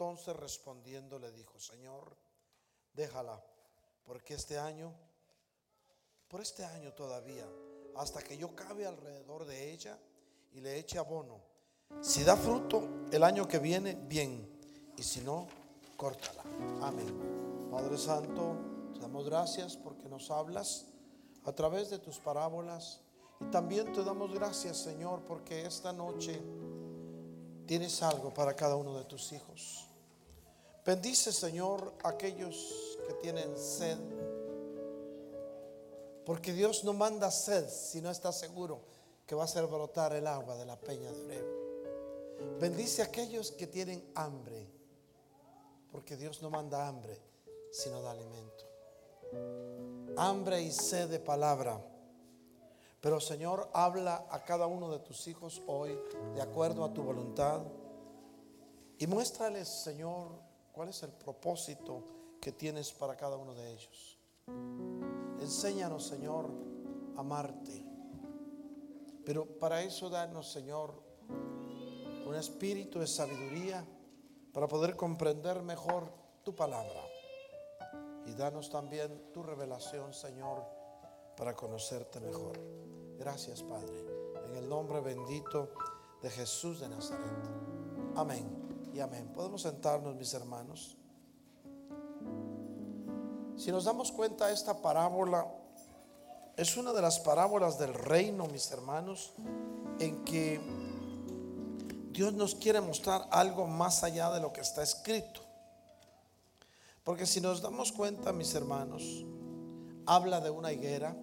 [0.00, 2.16] entonces respondiendo le dijo, Señor,
[2.94, 3.38] déjala,
[4.02, 4.94] porque este año,
[6.26, 7.46] por este año todavía,
[7.96, 9.98] hasta que yo cabe alrededor de ella
[10.52, 11.42] y le eche abono,
[12.00, 14.58] si da fruto el año que viene, bien,
[14.96, 15.46] y si no,
[15.98, 16.44] córtala.
[16.80, 17.68] Amén.
[17.70, 18.56] Padre Santo,
[18.94, 20.86] te damos gracias porque nos hablas
[21.44, 23.02] a través de tus parábolas.
[23.38, 26.40] Y también te damos gracias, Señor, porque esta noche
[27.66, 29.89] tienes algo para cada uno de tus hijos.
[30.84, 33.98] Bendice, Señor, aquellos que tienen sed.
[36.24, 38.80] Porque Dios no manda sed si no está seguro
[39.26, 42.60] que va a hacer brotar el agua de la peña de Oreb.
[42.60, 44.66] Bendice a aquellos que tienen hambre.
[45.90, 47.20] Porque Dios no manda hambre
[47.70, 48.64] sino da alimento.
[50.16, 51.80] Hambre y sed de palabra.
[53.00, 55.98] Pero Señor, habla a cada uno de tus hijos hoy
[56.34, 57.62] de acuerdo a tu voluntad.
[58.98, 60.32] Y muéstrales, Señor,
[60.80, 62.02] cuál es el propósito
[62.40, 64.18] que tienes para cada uno de ellos.
[65.38, 66.50] Enséñanos, Señor,
[67.18, 67.84] a amarte.
[69.22, 70.94] Pero para eso danos, Señor,
[72.26, 73.86] un espíritu de sabiduría
[74.54, 76.10] para poder comprender mejor
[76.42, 77.02] tu palabra.
[78.24, 80.64] Y danos también tu revelación, Señor,
[81.36, 82.58] para conocerte mejor.
[83.18, 84.06] Gracias, Padre.
[84.46, 85.74] En el nombre bendito
[86.22, 87.50] de Jesús de Nazaret.
[88.16, 88.59] Amén
[88.92, 89.28] y amén.
[89.34, 90.96] Podemos sentarnos, mis hermanos.
[93.56, 95.46] Si nos damos cuenta, esta parábola
[96.56, 99.32] es una de las parábolas del reino, mis hermanos,
[99.98, 100.60] en que
[102.10, 105.40] Dios nos quiere mostrar algo más allá de lo que está escrito.
[107.04, 109.24] Porque si nos damos cuenta, mis hermanos,
[110.06, 111.16] habla de una higuera,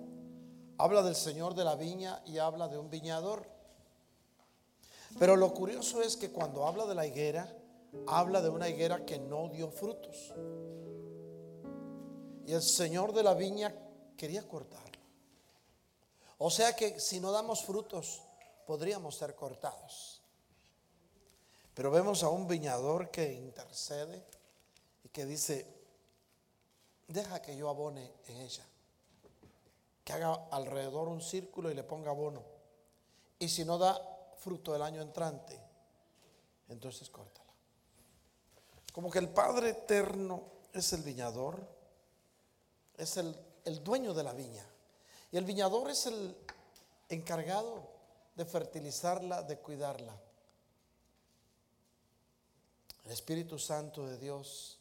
[0.78, 3.46] habla del Señor de la viña y habla de un viñador.
[5.20, 7.52] Pero lo curioso es que cuando habla de la higuera,
[8.06, 10.34] habla de una higuera que no dio frutos.
[12.46, 13.76] Y el Señor de la viña
[14.16, 15.00] quería cortarlo.
[16.38, 18.22] O sea que si no damos frutos,
[18.66, 20.22] podríamos ser cortados.
[21.74, 24.24] Pero vemos a un viñador que intercede
[25.04, 25.66] y que dice,
[27.08, 28.66] deja que yo abone en ella.
[30.04, 32.44] Que haga alrededor un círculo y le ponga abono.
[33.40, 34.00] Y si no da
[34.38, 35.60] fruto el año entrante,
[36.70, 37.47] entonces córtala.
[38.98, 40.42] Como que el Padre Eterno
[40.74, 41.62] es el viñador,
[42.98, 43.38] es el,
[43.84, 44.66] dueño de la viña.
[45.32, 46.36] Y el viñador es el
[47.08, 47.88] encargado
[48.34, 50.20] de fertilizarla, de cuidarla.
[53.06, 54.80] El Espíritu Santo de Dios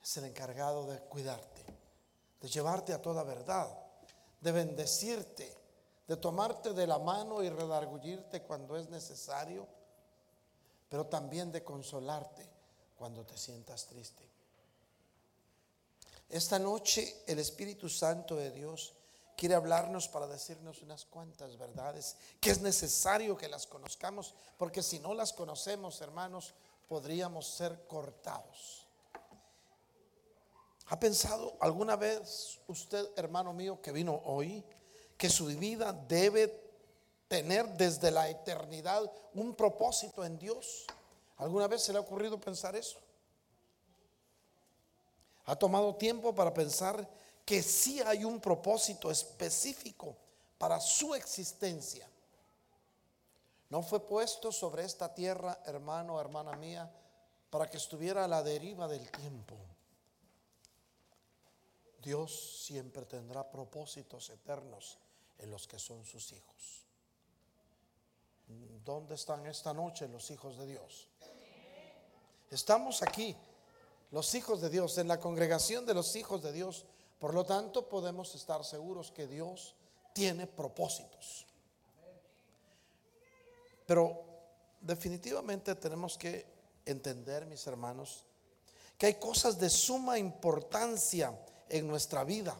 [0.00, 1.64] es el encargado de cuidarte,
[2.40, 3.76] de llevarte a toda verdad,
[4.40, 5.52] de bendecirte,
[6.06, 9.66] de tomarte de la mano y redargullirte cuando es necesario,
[10.88, 12.51] pero también de consolarte
[13.02, 14.22] cuando te sientas triste.
[16.28, 18.92] Esta noche el Espíritu Santo de Dios
[19.36, 25.00] quiere hablarnos para decirnos unas cuantas verdades que es necesario que las conozcamos, porque si
[25.00, 26.54] no las conocemos, hermanos,
[26.86, 28.86] podríamos ser cortados.
[30.86, 34.64] ¿Ha pensado alguna vez usted, hermano mío, que vino hoy,
[35.18, 36.56] que su vida debe
[37.26, 40.86] tener desde la eternidad un propósito en Dios?
[41.42, 43.00] ¿Alguna vez se le ha ocurrido pensar eso?
[45.46, 47.08] ¿Ha tomado tiempo para pensar
[47.44, 50.16] que sí hay un propósito específico
[50.56, 52.08] para su existencia?
[53.70, 56.88] No fue puesto sobre esta tierra, hermano, hermana mía,
[57.50, 59.56] para que estuviera a la deriva del tiempo.
[62.00, 64.96] Dios siempre tendrá propósitos eternos
[65.38, 66.84] en los que son sus hijos.
[68.84, 71.08] ¿Dónde están esta noche los hijos de Dios?
[72.52, 73.34] Estamos aquí,
[74.10, 76.84] los hijos de Dios, en la congregación de los hijos de Dios.
[77.18, 79.74] Por lo tanto, podemos estar seguros que Dios
[80.12, 81.46] tiene propósitos.
[83.86, 84.22] Pero
[84.82, 86.44] definitivamente tenemos que
[86.84, 88.26] entender, mis hermanos,
[88.98, 91.34] que hay cosas de suma importancia
[91.70, 92.54] en nuestra vida,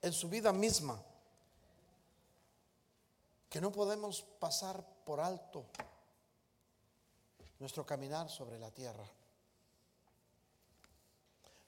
[0.00, 1.02] en su vida misma,
[3.50, 5.66] que no podemos pasar por alto
[7.58, 9.04] nuestro caminar sobre la tierra.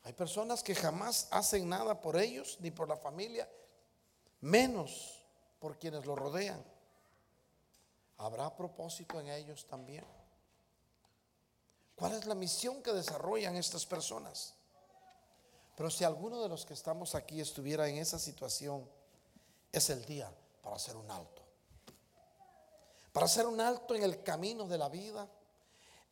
[0.04, 3.48] Hay personas que jamás hacen nada por ellos ni por la familia,
[4.40, 5.22] menos
[5.58, 6.64] por quienes lo rodean.
[8.18, 10.04] ¿Habrá propósito en ellos también?
[11.94, 14.54] ¿Cuál es la misión que desarrollan estas personas?
[15.76, 18.88] Pero si alguno de los que estamos aquí estuviera en esa situación,
[19.70, 20.32] es el día
[20.62, 21.42] para hacer un alto.
[23.12, 25.28] Para hacer un alto en el camino de la vida,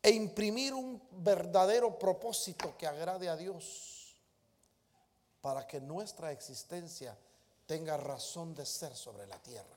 [0.06, 4.14] e imprimir un verdadero propósito que agrade a Dios
[5.40, 7.18] para que nuestra existencia
[7.66, 9.76] tenga razón de ser sobre la tierra.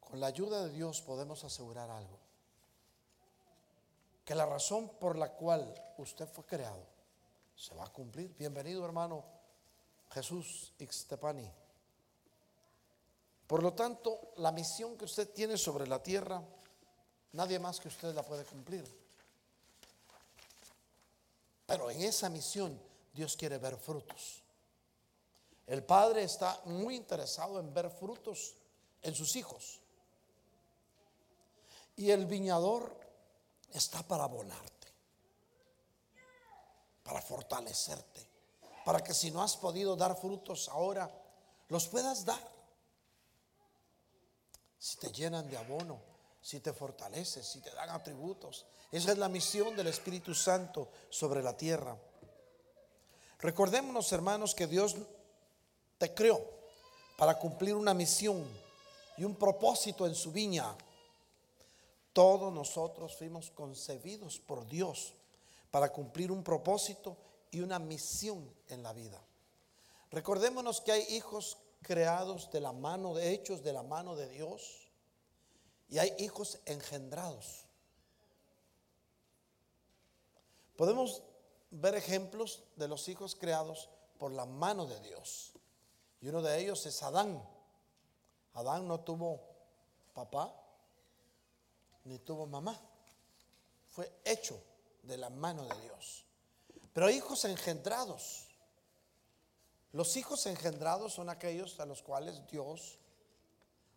[0.00, 2.18] Con la ayuda de Dios podemos asegurar algo.
[4.26, 6.84] Que la razón por la cual usted fue creado
[7.56, 8.36] se va a cumplir.
[8.36, 9.24] Bienvenido hermano
[10.10, 11.61] Jesús Ixtepani.
[13.52, 16.42] Por lo tanto, la misión que usted tiene sobre la tierra,
[17.32, 18.82] nadie más que usted la puede cumplir.
[21.66, 22.80] Pero en esa misión
[23.12, 24.40] Dios quiere ver frutos.
[25.66, 28.54] El Padre está muy interesado en ver frutos
[29.02, 29.80] en sus hijos.
[31.96, 32.98] Y el viñador
[33.70, 34.88] está para volarte,
[37.02, 38.26] para fortalecerte,
[38.86, 41.14] para que si no has podido dar frutos ahora,
[41.68, 42.51] los puedas dar.
[44.82, 46.00] Si te llenan de abono,
[46.40, 48.66] si te fortaleces, si te dan atributos.
[48.90, 51.96] Esa es la misión del Espíritu Santo sobre la tierra.
[53.38, 54.96] Recordémonos, hermanos, que Dios
[55.98, 56.44] te creó
[57.16, 58.44] para cumplir una misión
[59.16, 60.76] y un propósito en su viña.
[62.12, 65.14] Todos nosotros fuimos concebidos por Dios
[65.70, 67.16] para cumplir un propósito
[67.52, 69.22] y una misión en la vida.
[70.10, 74.88] Recordémonos que hay hijos creados de la mano, de hechos de la mano de Dios,
[75.88, 77.66] y hay hijos engendrados.
[80.76, 81.22] Podemos
[81.70, 85.52] ver ejemplos de los hijos creados por la mano de Dios.
[86.20, 87.42] Y uno de ellos es Adán.
[88.54, 89.40] Adán no tuvo
[90.14, 90.54] papá,
[92.04, 92.78] ni tuvo mamá.
[93.90, 94.62] Fue hecho
[95.02, 96.24] de la mano de Dios.
[96.92, 98.48] Pero hijos engendrados.
[99.92, 102.98] Los hijos engendrados son aquellos a los cuales Dios,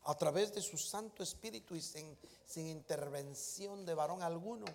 [0.04, 2.18] a través de su Santo Espíritu y sin,
[2.68, 4.66] intervención de varón alguno,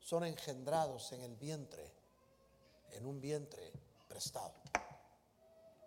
[0.00, 1.90] son engendrados en el vientre,
[2.92, 3.72] en un vientre
[4.08, 4.54] prestado.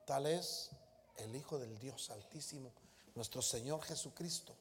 [0.06, 0.72] Tal es
[1.18, 2.72] el Hijo del Dios Altísimo,
[3.16, 4.56] nuestro Señor Jesucristo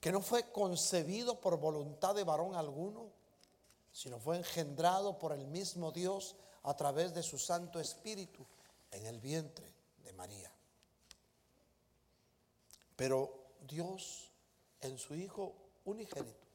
[0.00, 3.10] que no fue concebido por voluntad de varón alguno,
[3.92, 8.44] sino fue engendrado por el mismo Dios a través de su Santo Espíritu
[8.90, 9.66] en el vientre
[10.04, 10.50] de María.
[12.96, 13.32] Pero
[13.66, 14.30] Dios
[14.80, 15.54] en su Hijo
[15.84, 16.46] unigénito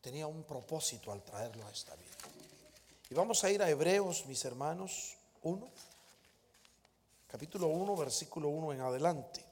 [0.00, 2.10] tenía un propósito al traerlo a esta vida.
[3.10, 5.68] Y vamos a ir a Hebreos, mis hermanos, 1,
[7.28, 9.44] capítulo 1, versículo 1 en adelante.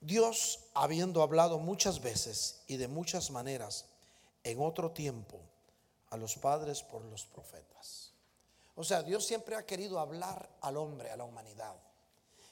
[0.00, 3.86] Dios, habiendo hablado muchas veces y de muchas maneras
[4.44, 5.40] en otro tiempo
[6.10, 8.12] a los padres por los profetas.
[8.74, 11.74] O sea, Dios siempre ha querido hablar al hombre, a la humanidad.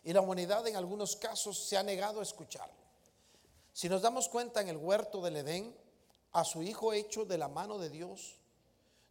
[0.02, 2.74] Y la humanidad en algunos casos se ha negado a escucharlo.
[3.72, 5.76] Si nos damos cuenta en el huerto del Edén,
[6.32, 8.36] a su hijo hecho de la mano de Dios,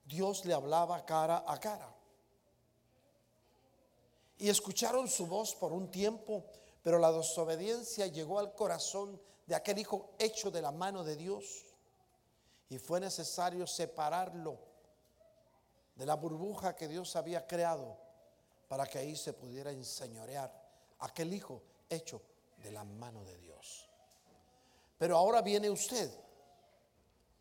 [0.06, 1.94] Dios le hablaba cara a cara.
[4.38, 6.44] Y escucharon su voz por un tiempo
[6.84, 11.64] pero la desobediencia llegó al corazón de aquel hijo hecho de la mano de Dios.
[12.74, 14.58] Y fue necesario separarlo
[15.94, 17.96] de la burbuja que Dios había creado
[18.68, 20.52] para que ahí se pudiera enseñorear
[20.98, 22.20] aquel hijo hecho
[22.58, 23.88] de la mano de Dios.
[24.98, 26.12] Pero ahora viene usted.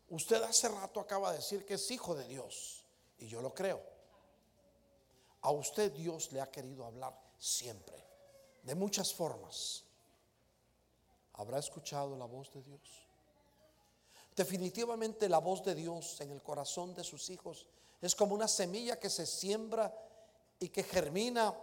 [0.09, 2.85] Usted hace rato acaba de decir que es hijo de Dios.
[3.17, 3.81] Y yo lo creo.
[5.41, 8.05] A usted Dios le ha querido hablar siempre
[8.61, 9.83] de muchas formas.
[11.33, 13.02] ¿Habrá escuchado la voz de Dios?
[14.35, 17.67] Definitivamente la voz de Dios en el corazón de sus hijos
[18.01, 19.93] es como una semilla que se siembra
[20.59, 21.53] y que germina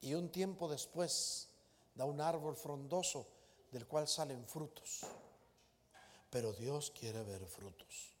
[0.00, 1.48] y un tiempo después
[1.94, 3.26] da un árbol frondoso
[3.70, 5.00] del cual salen frutos.
[6.30, 8.12] Pero Dios quiere ver frutos.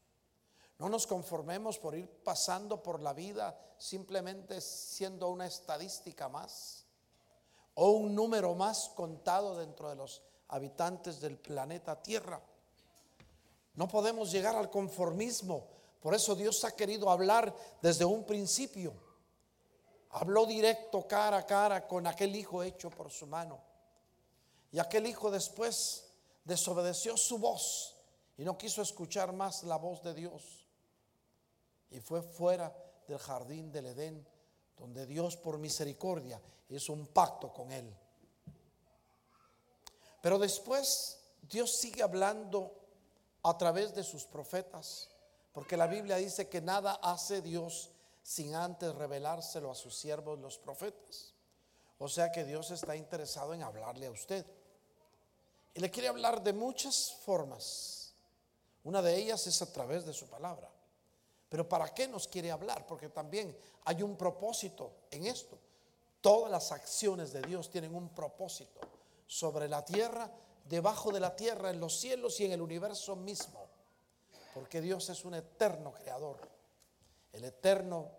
[0.78, 6.84] No nos conformemos por ir pasando por la vida simplemente siendo una estadística más
[7.74, 12.40] o un número más contado dentro de los habitantes del planeta Tierra.
[13.74, 15.68] No podemos llegar al conformismo.
[16.00, 18.92] Por eso Dios ha querido hablar desde un principio.
[20.10, 23.60] Habló directo cara a cara con aquel hijo hecho por su mano.
[24.70, 26.04] Y aquel hijo después
[26.44, 27.96] desobedeció su voz
[28.36, 30.66] y no quiso escuchar más la voz de Dios.
[31.90, 32.74] Y fue fuera
[33.06, 34.26] del jardín del Edén
[34.76, 37.94] donde Dios por misericordia hizo un pacto con él.
[40.20, 42.81] Pero después Dios sigue hablando
[43.42, 45.08] a través de sus profetas,
[45.52, 47.90] porque la Biblia dice que nada hace Dios
[48.22, 51.34] sin antes revelárselo a sus siervos los profetas.
[51.98, 54.46] O sea que Dios está interesado en hablarle a usted.
[55.74, 58.14] Y le quiere hablar de muchas formas.
[58.84, 60.70] Una de ellas es a través de su palabra.
[61.48, 62.86] Pero ¿para qué nos quiere hablar?
[62.86, 65.58] Porque también hay un propósito en esto.
[66.20, 68.80] Todas las acciones de Dios tienen un propósito
[69.26, 70.30] sobre la tierra,
[70.64, 73.68] debajo de la tierra, en los cielos y en el universo mismo.
[74.54, 76.38] Porque Dios es un eterno creador,
[77.32, 78.10] el eterno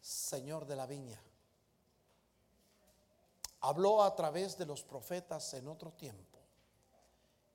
[0.00, 1.20] Señor de la viña.
[3.60, 6.38] Habló a través de los profetas en otro tiempo.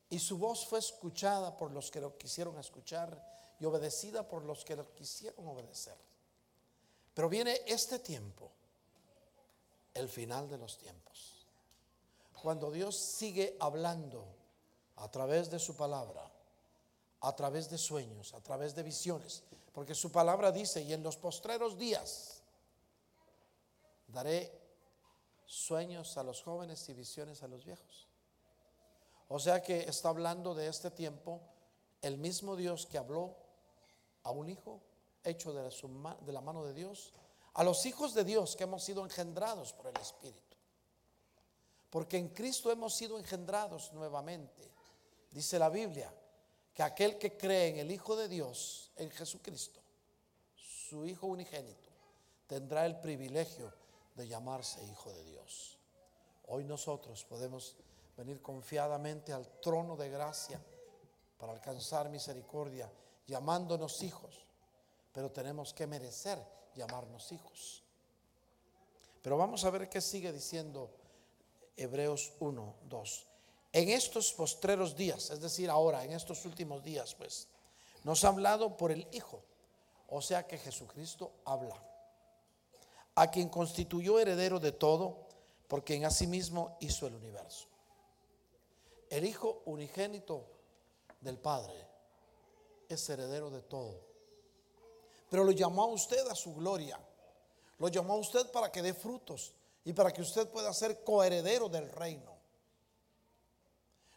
[0.10, 4.64] Y su voz fue escuchada por los que lo quisieron escuchar y obedecida por los
[4.64, 5.98] que lo quisieron obedecer.
[7.14, 8.52] Pero viene este tiempo,
[9.94, 11.33] el final de los tiempos,
[12.44, 14.26] cuando Dios sigue hablando
[14.98, 16.30] a través de su palabra,
[17.22, 21.16] a través de sueños, a través de visiones, porque su palabra dice, y en los
[21.16, 22.44] postreros días
[24.08, 24.52] daré
[25.46, 28.10] sueños a los jóvenes y visiones a los viejos.
[29.30, 31.40] O sea que está hablando de este tiempo
[32.02, 33.38] el mismo Dios que habló
[34.24, 34.82] a un hijo
[35.24, 35.72] hecho de,
[36.34, 37.14] la mano de Dios,
[37.54, 40.53] a los hijos de Dios que hemos sido engendrados por el Espíritu.
[41.94, 44.68] Porque en Cristo hemos sido engendrados nuevamente.
[45.30, 46.12] Dice la Biblia
[46.74, 49.80] que aquel que cree en el Hijo de Dios, en Jesucristo,
[50.56, 51.92] su Hijo unigénito,
[52.48, 53.72] tendrá el privilegio
[54.16, 55.78] de llamarse hijo de Dios.
[56.48, 57.76] Hoy nosotros podemos
[58.18, 60.60] venir confiadamente al trono de gracia
[61.38, 62.92] para alcanzar misericordia,
[63.28, 64.48] llamándonos hijos,
[65.12, 67.84] pero tenemos que merecer llamarnos hijos.
[69.22, 71.03] Pero vamos a ver qué sigue diciendo
[71.76, 73.28] Hebreos 1, 2.
[73.74, 77.48] En estos postreros días, es decir, ahora, en estos últimos días, pues,
[78.04, 79.44] nos ha hablado por el Hijo.
[80.08, 81.82] O sea que Jesucristo habla
[83.16, 85.28] a quien constituyó heredero de todo,
[85.68, 87.68] porque en asimismo hizo el universo.
[89.10, 90.46] El Hijo unigénito
[91.22, 91.88] del Padre
[92.90, 94.00] es heredero de todo.
[95.30, 97.00] Pero lo llamó a usted a su gloria.
[97.80, 99.54] Lo llamó a usted para que dé frutos
[99.86, 102.34] y para que usted pueda ser coheredero del reino.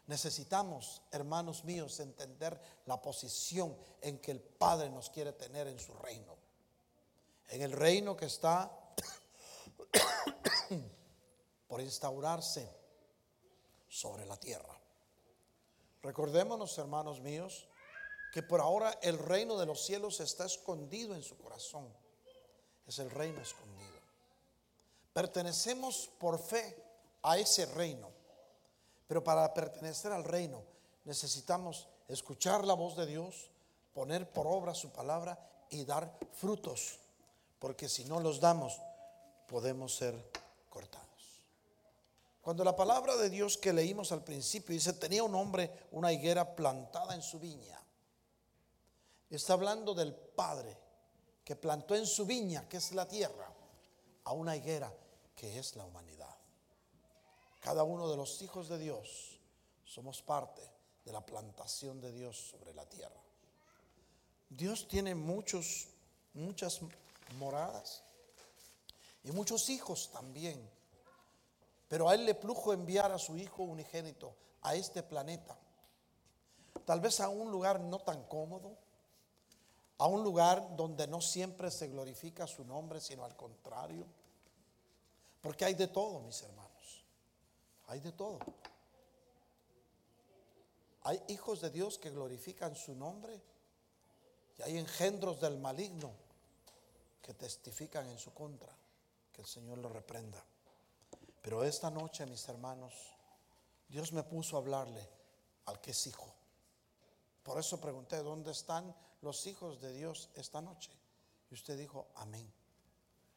[0.07, 5.93] Necesitamos, hermanos míos, entender la posición en que el Padre nos quiere tener en su
[5.95, 6.35] reino.
[7.49, 8.71] En el reino que está
[11.67, 12.69] por instaurarse
[13.89, 14.79] sobre la tierra.
[16.01, 17.67] Recordémonos, hermanos míos,
[18.31, 21.93] que por ahora el reino de los cielos está escondido en su corazón.
[22.85, 23.76] Es el reino escondido.
[25.17, 26.77] Pertenecemos por fe
[27.23, 28.07] a ese reino.
[29.07, 30.61] Pero para pertenecer al reino
[31.05, 33.49] necesitamos escuchar la voz de Dios,
[33.95, 35.39] poner por obra su palabra
[35.71, 36.99] y dar frutos.
[37.57, 38.79] Porque si no los damos,
[39.47, 40.13] podemos ser
[40.69, 41.41] cortados.
[42.43, 46.55] Cuando la palabra de Dios que leímos al principio dice, tenía un hombre una higuera
[46.55, 47.81] plantada en su viña,
[49.31, 50.77] está hablando del Padre
[51.43, 53.51] que plantó en su viña, que es la tierra,
[54.23, 54.93] a una higuera
[55.37, 56.35] que es la humanidad.
[57.61, 59.39] Cada uno de los hijos de Dios
[59.85, 60.61] somos parte
[61.05, 63.21] de la plantación de Dios sobre la tierra.
[64.49, 65.87] Dios tiene muchos,
[66.33, 66.81] muchas
[67.37, 68.03] moradas
[69.23, 70.69] y muchos hijos también.
[71.87, 75.57] Pero a él le plujo enviar a su hijo unigénito a este planeta.
[76.85, 78.77] Tal vez a un lugar no tan cómodo,
[79.97, 84.05] a un lugar donde no siempre se glorifica su nombre, sino al contrario.
[85.47, 87.05] Porque hay de todo, mis hermanos.
[87.85, 88.37] Hay de todo.
[91.03, 93.41] Hay hijos de Dios que glorifican su nombre
[94.57, 96.11] y hay engendros del maligno
[97.21, 98.75] que testifican en su contra
[99.31, 100.43] que el Señor lo reprenda.
[101.41, 102.93] Pero esta noche, mis hermanos,
[103.87, 105.09] Dios me puso a hablarle
[105.67, 106.27] al que es hijo.
[107.41, 110.91] Por eso pregunté, ¿dónde están los hijos de Dios esta noche?
[111.49, 112.51] Y usted dijo, amén.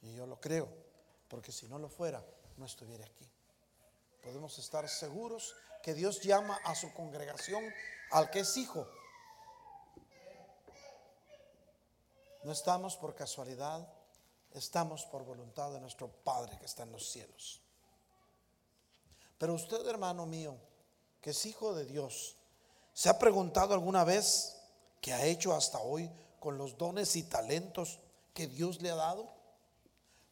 [0.03, 0.90] Y yo lo creo,
[1.31, 2.23] porque si no lo fuera,
[2.59, 3.27] no estuviera aquí.
[4.23, 7.65] Podemos estar seguros que Dios llama a su congregación
[8.11, 8.87] al que es hijo.
[12.45, 13.89] No estamos por casualidad
[14.55, 17.61] estamos por voluntad de nuestro Padre que está en los cielos.
[19.39, 20.57] Pero usted, hermano mío,
[21.21, 22.37] que es hijo de Dios,
[22.93, 24.57] ¿se ha preguntado alguna vez
[25.01, 28.01] qué ha hecho hasta hoy con los dones y talentos
[28.35, 29.33] que Dios le ha dado?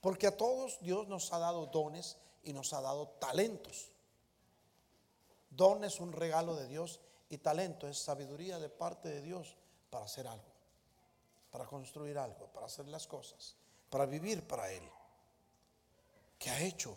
[0.00, 3.90] Porque a todos Dios nos ha dado dones y nos ha dado talentos.
[5.50, 9.57] Don es un regalo de Dios y talento es sabiduría de parte de Dios
[9.90, 10.52] para hacer algo,
[11.50, 13.57] para construir algo, para hacer las cosas
[13.90, 14.83] para vivir para Él.
[16.38, 16.97] ¿Qué ha hecho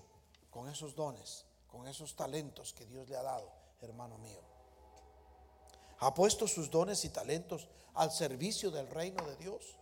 [0.50, 3.50] con esos dones, con esos talentos que Dios le ha dado,
[3.81, 4.41] hermano mío.
[6.00, 9.77] Ha puesto sus dones y talentos al servicio del reino de Dios.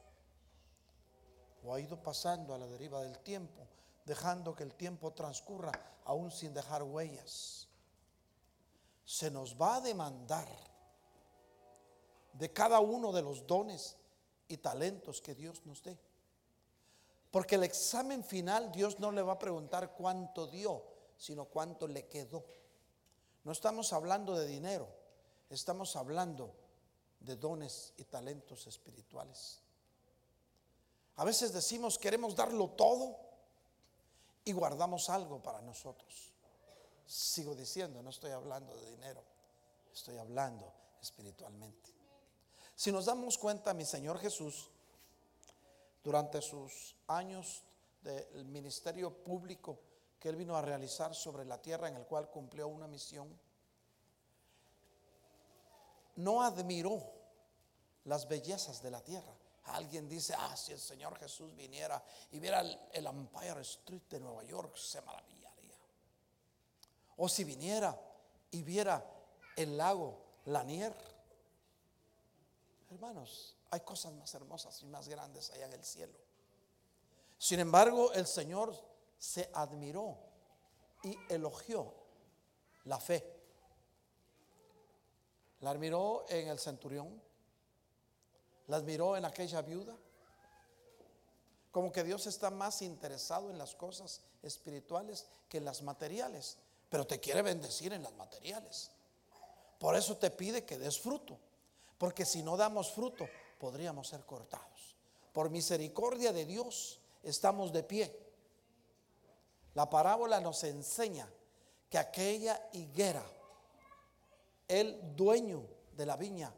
[1.63, 3.67] O ha ido pasando a la deriva del tiempo,
[4.05, 5.71] dejando que el tiempo transcurra
[6.05, 7.67] aún sin dejar huellas.
[9.05, 10.47] Se nos va a demandar
[12.33, 13.97] de cada uno de los dones
[14.47, 15.97] y talentos que Dios nos dé.
[17.31, 20.83] Porque el examen final Dios no le va a preguntar cuánto dio,
[21.17, 22.43] sino cuánto le quedó.
[23.43, 24.87] No estamos hablando de dinero,
[25.49, 26.53] estamos hablando
[27.19, 29.61] de dones y talentos espirituales.
[31.19, 33.17] A veces decimos queremos darlo todo
[34.45, 36.31] y guardamos algo para nosotros.
[37.05, 39.21] Sigo diciendo, no estoy hablando de dinero,
[39.91, 40.71] estoy hablando
[41.01, 41.93] espiritualmente.
[42.73, 44.69] Si nos damos cuenta, mi Señor Jesús,
[46.05, 47.63] durante sus años
[48.01, 49.77] del ministerio público
[50.21, 53.37] que Él vino a realizar sobre la tierra en el cual cumplió una misión,
[56.15, 57.03] no admiró
[58.05, 59.35] las bellezas de la tierra.
[59.73, 64.43] Alguien dice, ah, si el Señor Jesús viniera y viera el, Empire Street de Nueva
[64.43, 65.77] York, se maravillaría.
[67.17, 67.99] O si viniera
[68.51, 69.05] y viera
[69.55, 70.95] el lago Lanier,
[72.89, 76.17] Hermanos, hay cosas más hermosas y más grandes allá en el cielo.
[77.37, 78.75] Sin embargo, el Señor
[79.17, 80.17] se admiró
[81.03, 81.93] y elogió
[82.85, 83.23] la fe.
[85.59, 87.21] La admiró en el centurión,
[88.69, 89.95] la admiró en aquella viuda.
[91.71, 96.57] Como que Dios está más interesado en las cosas espirituales que en las materiales,
[96.89, 98.91] pero te quiere bendecir en las materiales.
[99.79, 101.37] Por eso te pide que des fruto.
[101.97, 103.27] Porque si no damos fruto,
[103.59, 104.95] podríamos ser cortados.
[105.33, 108.15] Por misericordia de Dios estamos de pie.
[109.73, 111.27] La parábola nos enseña
[111.89, 113.25] que aquella higuera,
[114.67, 116.53] el dueño de la viña,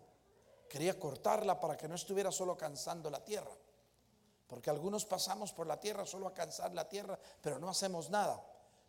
[0.72, 3.52] quería cortarla para que no estuviera solo cansando la tierra.
[4.48, 8.42] Porque algunos pasamos por la tierra solo a cansar la tierra, pero no hacemos nada.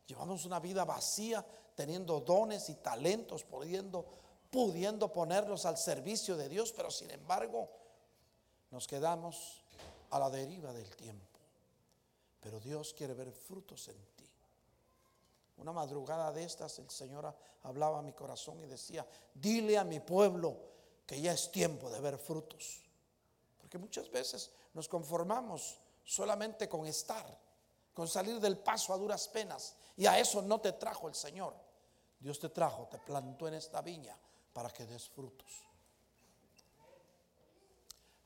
[0.06, 4.06] Llevamos una vida vacía, teniendo dones y talentos, pudiendo
[4.52, 7.70] pudiendo ponerlos al servicio de Dios, pero sin embargo
[8.70, 9.64] nos quedamos
[10.10, 11.40] a la deriva del tiempo.
[12.38, 14.30] Pero Dios quiere ver frutos en ti.
[15.56, 20.00] Una madrugada de estas el Señor hablaba a mi corazón y decía, dile a mi
[20.00, 20.71] pueblo
[21.06, 22.82] que ya es tiempo de ver frutos.
[23.58, 27.38] Porque muchas veces nos conformamos solamente con estar,
[27.94, 29.76] con salir del paso a duras penas.
[29.96, 31.54] Y a eso no te trajo el Señor.
[32.18, 34.16] Dios te trajo, te plantó en esta viña
[34.52, 35.50] para que des frutos.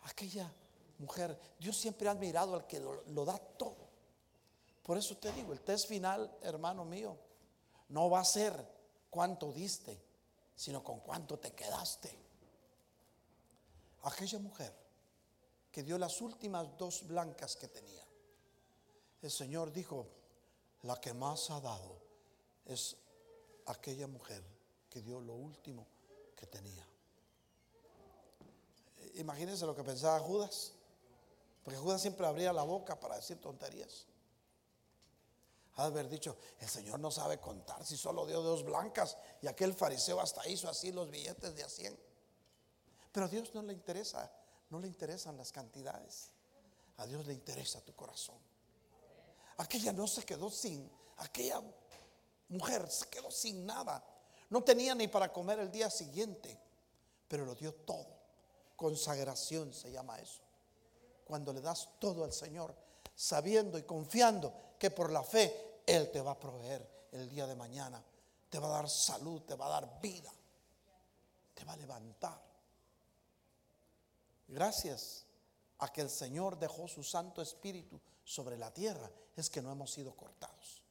[0.02, 0.52] Aquella
[0.98, 3.88] mujer, Dios siempre ha admirado al que lo, da todo.
[4.82, 7.16] Por eso te digo, el test final, hermano mío,
[7.88, 8.54] no va a ser
[9.10, 10.00] cuánto diste,
[10.54, 12.25] sino con cuánto te quedaste.
[14.06, 14.72] Aquella mujer
[15.72, 18.06] que dio las últimas dos blancas que tenía,
[19.20, 20.06] el Señor dijo,
[20.82, 21.98] la que más ha dado
[22.66, 22.96] es
[23.66, 24.44] aquella mujer
[24.88, 25.84] que dio lo último
[26.36, 26.86] que tenía.
[29.14, 30.72] Imagínense lo que pensaba Judas,
[31.64, 34.06] porque Judas siempre abría la boca para decir tonterías.
[35.74, 39.48] Ha de haber dicho, el Señor no sabe contar si solo dio dos blancas y
[39.48, 42.05] aquel fariseo hasta hizo así los billetes de a 100.
[43.16, 44.30] Pero a Dios no le interesa,
[44.68, 46.28] no le interesan las cantidades.
[46.98, 48.36] A Dios le interesa tu corazón.
[49.56, 51.62] Aquella no se quedó sin, aquella
[52.50, 54.04] mujer se quedó sin nada.
[54.50, 56.60] No tenía ni para comer el día siguiente,
[57.26, 58.18] pero lo dio todo.
[58.76, 60.42] Consagración se llama eso.
[61.24, 62.76] Cuando le das todo al Señor,
[63.14, 67.54] sabiendo y confiando que por la fe Él te va a proveer el día de
[67.54, 68.04] mañana.
[68.50, 70.30] Te va a dar salud, te va a dar vida,
[71.54, 72.55] te va a levantar.
[74.48, 75.24] Gracias
[75.78, 79.92] a que el Señor dejó su Santo Espíritu sobre la tierra, es que no hemos
[79.92, 80.82] sido cortados.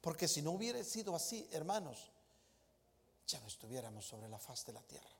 [0.00, 2.10] Porque si no hubiera sido así, hermanos,
[3.26, 5.16] ya no estuviéramos sobre la faz de la tierra.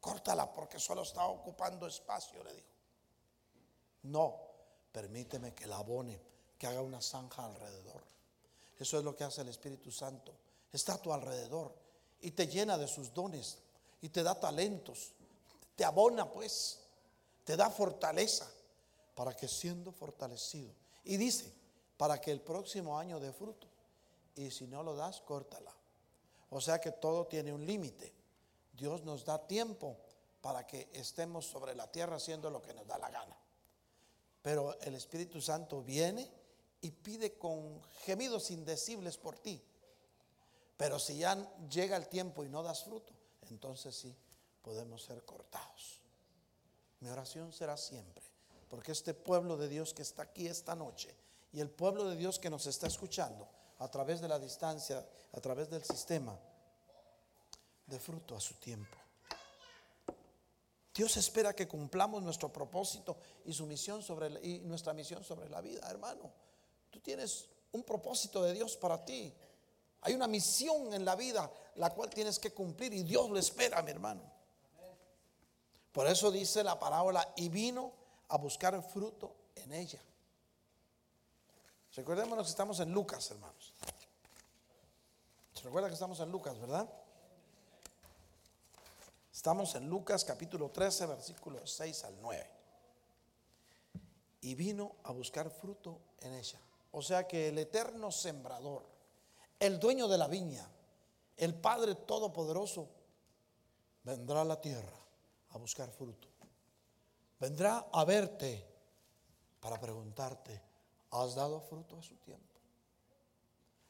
[0.00, 2.68] Córtala porque solo está ocupando espacio, le dijo.
[4.04, 4.36] No,
[4.92, 6.18] permíteme que la abone,
[6.58, 8.02] que haga una zanja alrededor.
[8.78, 10.32] Eso es lo que hace el Espíritu Santo.
[10.72, 11.74] Está a tu alrededor
[12.20, 13.58] y te llena de sus dones
[14.00, 15.12] y te da talentos.
[15.80, 16.78] Te abona pues,
[17.42, 18.46] te da fortaleza
[19.14, 20.74] para que siendo fortalecido.
[21.04, 21.50] Y dice,
[21.96, 23.66] para que el próximo año dé fruto.
[24.36, 25.72] Y si no lo das, córtala.
[26.50, 28.12] O sea que todo tiene un límite.
[28.74, 29.96] Dios nos da tiempo
[30.42, 33.38] para que estemos sobre la tierra haciendo lo que nos da la gana.
[34.42, 36.30] Pero el Espíritu Santo viene
[36.82, 39.64] y pide con gemidos indecibles por ti.
[40.76, 41.36] Pero si ya
[41.70, 43.14] llega el tiempo y no das fruto,
[43.48, 44.14] entonces sí
[44.62, 46.00] podemos ser cortados.
[47.00, 48.22] Mi oración será siempre,
[48.68, 51.14] porque este pueblo de Dios que está aquí esta noche
[51.52, 55.40] y el pueblo de Dios que nos está escuchando a través de la distancia, a
[55.40, 56.38] través del sistema,
[57.86, 58.96] de fruto a su tiempo.
[60.94, 65.60] Dios espera que cumplamos nuestro propósito y su misión sobre y nuestra misión sobre la
[65.60, 66.30] vida, hermano.
[66.90, 69.32] Tú tienes un propósito de Dios para ti.
[70.02, 73.82] Hay una misión en la vida la cual tienes que cumplir y Dios lo espera,
[73.82, 74.39] mi hermano.
[75.92, 77.92] Por eso dice la parábola, y vino
[78.28, 80.00] a buscar fruto en ella.
[81.94, 83.72] Recordémonos que estamos en Lucas, hermanos.
[85.52, 86.88] ¿Se recuerda que estamos en Lucas, verdad?
[89.32, 92.50] Estamos en Lucas capítulo 13, versículos 6 al 9.
[94.42, 96.60] Y vino a buscar fruto en ella.
[96.92, 99.00] O sea que el eterno sembrador
[99.60, 100.66] el dueño de la viña,
[101.36, 102.88] el Padre Todopoderoso,
[104.02, 104.99] vendrá a la tierra
[105.50, 106.28] a buscar fruto.
[107.38, 108.66] Vendrá a verte
[109.60, 110.62] para preguntarte,
[111.10, 112.54] ¿has dado fruto a su tiempo?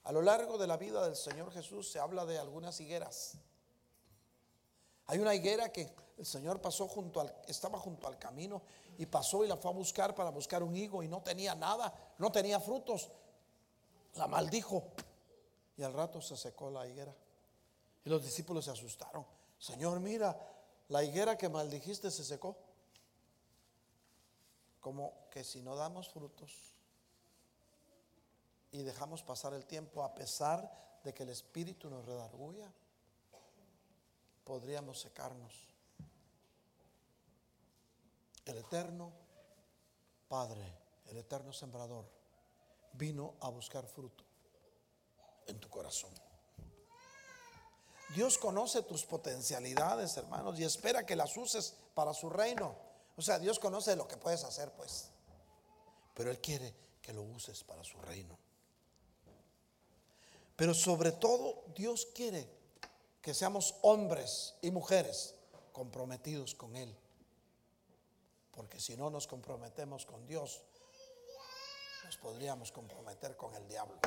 [0.04, 3.34] A lo largo de la vida del Señor Jesús se habla de algunas higueras.
[5.06, 8.62] Hay una higuera que el Señor pasó junto al, estaba junto al camino
[8.98, 11.92] y pasó y la fue a buscar para buscar un higo y no tenía nada,
[12.18, 13.10] no tenía frutos.
[14.14, 14.84] La maldijo
[15.76, 17.14] y al rato se secó la higuera.
[18.04, 19.24] Y los discípulos se asustaron.
[19.58, 20.49] Señor, mira,
[20.90, 22.56] la higuera que maldijiste se secó.
[24.80, 26.74] Como que si no damos frutos
[28.72, 32.72] y dejamos pasar el tiempo a pesar de que el Espíritu nos redarguya,
[34.44, 35.68] podríamos secarnos.
[38.44, 39.12] El eterno
[40.28, 40.64] Padre,
[41.06, 42.08] el eterno sembrador,
[42.94, 44.24] vino a buscar fruto
[45.46, 46.29] en tu corazón.
[48.14, 52.76] Dios conoce tus potencialidades, hermanos, y espera que las uses para su reino.
[53.16, 55.10] O sea, Dios conoce lo que puedes hacer, pues.
[56.14, 58.36] Pero Él quiere que lo uses para su reino.
[60.56, 62.48] Pero sobre todo, Dios quiere
[63.22, 65.34] que seamos hombres y mujeres
[65.72, 66.94] comprometidos con Él.
[68.50, 70.62] Porque si no nos comprometemos con Dios,
[72.04, 73.98] nos podríamos comprometer con el diablo.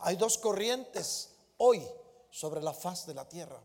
[0.00, 1.84] Hay dos corrientes hoy
[2.30, 3.60] sobre la faz de la tierra.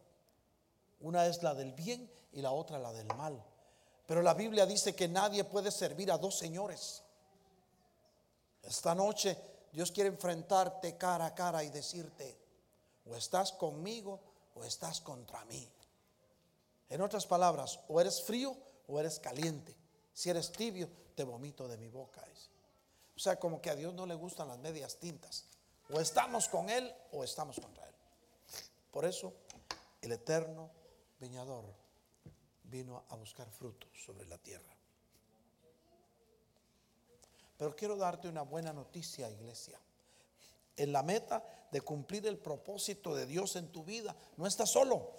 [1.02, 3.44] Una es la del bien y la otra la del mal.
[4.06, 7.04] Pero la Biblia dice que nadie puede servir a dos señores.
[8.62, 9.38] Esta noche
[9.72, 12.38] Dios quiere enfrentarte cara a cara y decirte,
[13.06, 14.20] o estás conmigo
[14.56, 15.70] o estás contra mí.
[16.90, 18.56] En otras palabras, o eres frío
[18.88, 19.76] o eres caliente.
[20.14, 22.22] Si eres tibio, te vomito de mi boca.
[23.16, 25.46] O sea, como que a Dios no le gustan las medias tintas.
[25.90, 27.93] O estamos con Él o estamos contra Él.
[28.94, 29.34] Por eso
[30.02, 30.70] el eterno
[31.20, 31.66] viñador
[32.66, 34.72] vino a buscar frutos sobre la tierra.
[37.58, 39.80] Pero quiero darte una buena noticia, iglesia.
[40.78, 45.14] En la meta de cumplir el propósito de Dios en tu vida, no estás solo,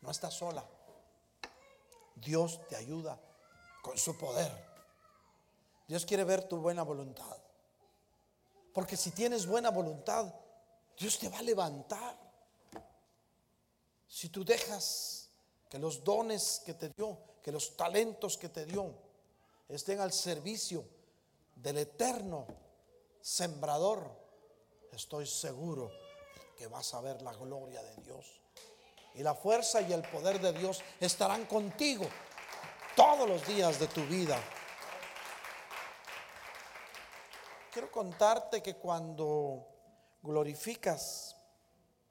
[0.00, 0.68] no estás sola.
[2.16, 3.20] Dios te ayuda
[3.82, 4.50] con su poder.
[5.86, 7.36] Dios quiere ver tu buena voluntad.
[8.74, 10.34] Porque si tienes buena voluntad,
[10.98, 12.29] Dios te va a levantar.
[14.10, 15.30] Si tú dejas
[15.68, 18.92] que los dones que te dio, que los talentos que te dio,
[19.68, 20.84] estén al servicio
[21.54, 22.44] del eterno
[23.20, 24.10] sembrador,
[24.90, 25.92] estoy seguro
[26.58, 28.26] que vas a ver la gloria de Dios.
[29.14, 32.08] Y la fuerza y el poder de Dios estarán contigo
[32.96, 34.42] todos los días de tu vida.
[37.70, 39.66] quiero contarte que cuando
[40.22, 41.36] glorificas,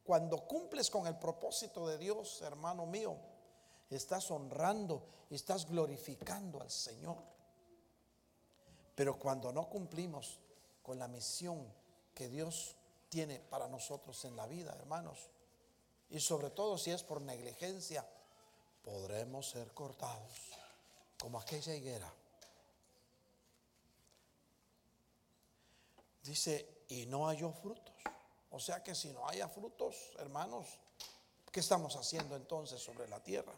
[0.09, 3.15] cuando cumples con el propósito de Dios, hermano mío,
[3.91, 7.17] estás honrando estás glorificando al Señor.
[8.95, 10.39] Pero cuando no cumplimos
[10.81, 11.63] con la misión
[12.15, 12.75] que Dios
[13.07, 15.29] tiene para nosotros en la vida, hermanos,
[16.09, 18.03] y sobre todo si es por negligencia,
[18.83, 20.53] podremos ser cortados
[21.19, 22.11] como aquella higuera
[26.23, 27.93] Dice, y no halló frutos.
[28.51, 30.79] O sea que si no haya frutos, hermanos,
[31.51, 33.53] ¿qué estamos haciendo entonces sobre la tierra?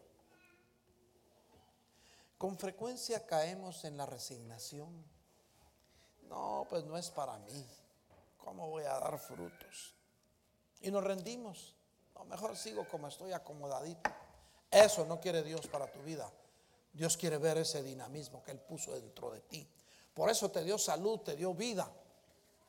[2.37, 5.05] Con frecuencia caemos en la resignación.
[6.23, 7.67] No, pues no es para mí.
[8.37, 9.93] ¿Cómo voy a dar frutos?
[10.81, 11.75] Y nos rendimos.
[12.15, 14.09] No, mejor sigo como estoy acomodadito.
[14.71, 16.31] Eso no quiere Dios para tu vida.
[16.93, 19.67] Dios quiere ver ese dinamismo que Él puso dentro de ti.
[20.13, 21.89] Por eso te dio salud, te dio vida,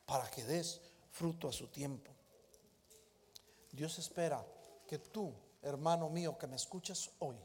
[0.05, 0.81] para que des
[1.11, 2.12] fruto a su tiempo.
[3.73, 4.45] Dios espera
[4.87, 5.33] que tú,
[5.63, 7.35] hermano mío, que me escuchas hoy,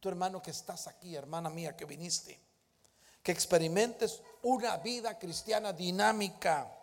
[0.00, 2.40] tu hermano que estás aquí, hermana mía que viniste,
[3.22, 6.74] que experimentes una vida cristiana dinámica,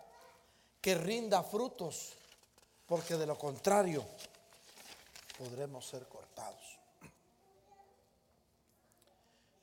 [0.80, 2.14] que rinda frutos,
[2.86, 4.06] porque de lo contrario
[5.40, 6.78] podremos ser cortados.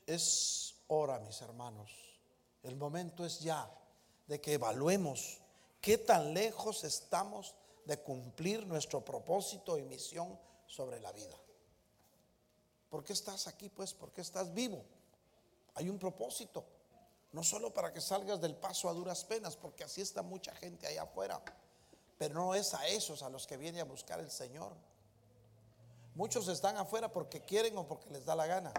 [0.05, 1.91] Es hora, mis hermanos,
[2.63, 3.71] el momento es ya
[4.27, 5.37] de que evaluemos
[5.79, 11.35] qué tan lejos estamos de cumplir nuestro propósito y misión sobre la vida.
[12.89, 13.69] ¿Por qué estás aquí?
[13.69, 14.83] Pues porque estás vivo.
[15.75, 16.65] Hay un propósito.
[17.31, 20.85] No solo para que salgas del paso a duras penas, porque así está mucha gente
[20.85, 21.41] allá afuera.
[22.17, 24.73] Pero no es a esos a los que viene a buscar el Señor.
[26.15, 28.73] Muchos están afuera porque quieren o porque les da la gana.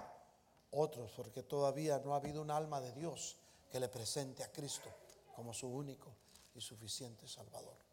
[0.70, 3.36] Otros porque todavía no ha habido un alma de Dios
[3.70, 4.88] que le presente a Cristo
[5.34, 6.14] como su único
[6.54, 7.91] y suficiente Salvador.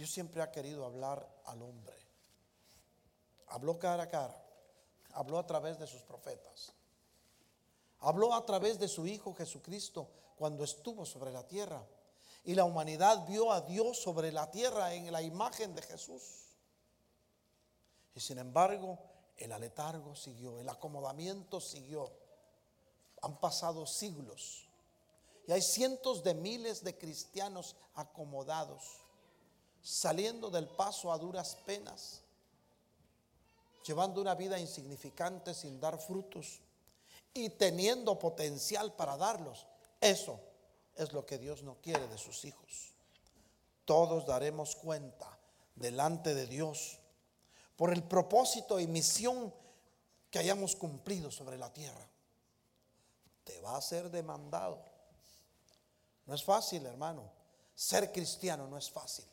[0.00, 1.94] Dios siempre ha querido hablar al hombre.
[3.48, 4.42] Habló cara a cara.
[5.12, 6.72] Habló a través de sus profetas.
[7.98, 10.08] Habló a través de su Hijo Jesucristo
[10.38, 11.86] cuando estuvo sobre la tierra.
[12.44, 16.22] Y la humanidad vio a Dios sobre la tierra en la imagen de Jesús.
[18.14, 18.98] Y sin embargo,
[19.36, 22.10] el aletargo siguió, el acomodamiento siguió.
[23.20, 24.66] Han pasado siglos.
[25.46, 28.99] Y hay cientos de miles de cristianos acomodados,
[29.82, 32.22] saliendo del paso a duras penas,
[33.86, 36.60] llevando una vida insignificante sin dar frutos
[37.32, 39.66] y teniendo potencial para darlos.
[40.00, 40.40] Eso
[40.96, 42.92] es lo que Dios no quiere de sus hijos.
[43.84, 45.38] Todos daremos cuenta
[45.74, 46.98] delante de Dios
[47.76, 49.52] por el propósito y misión
[50.30, 52.06] que hayamos cumplido sobre la tierra.
[53.44, 54.78] Te va a ser demandado.
[56.26, 57.22] No es fácil, hermano.
[57.74, 59.24] Ser cristiano no es fácil,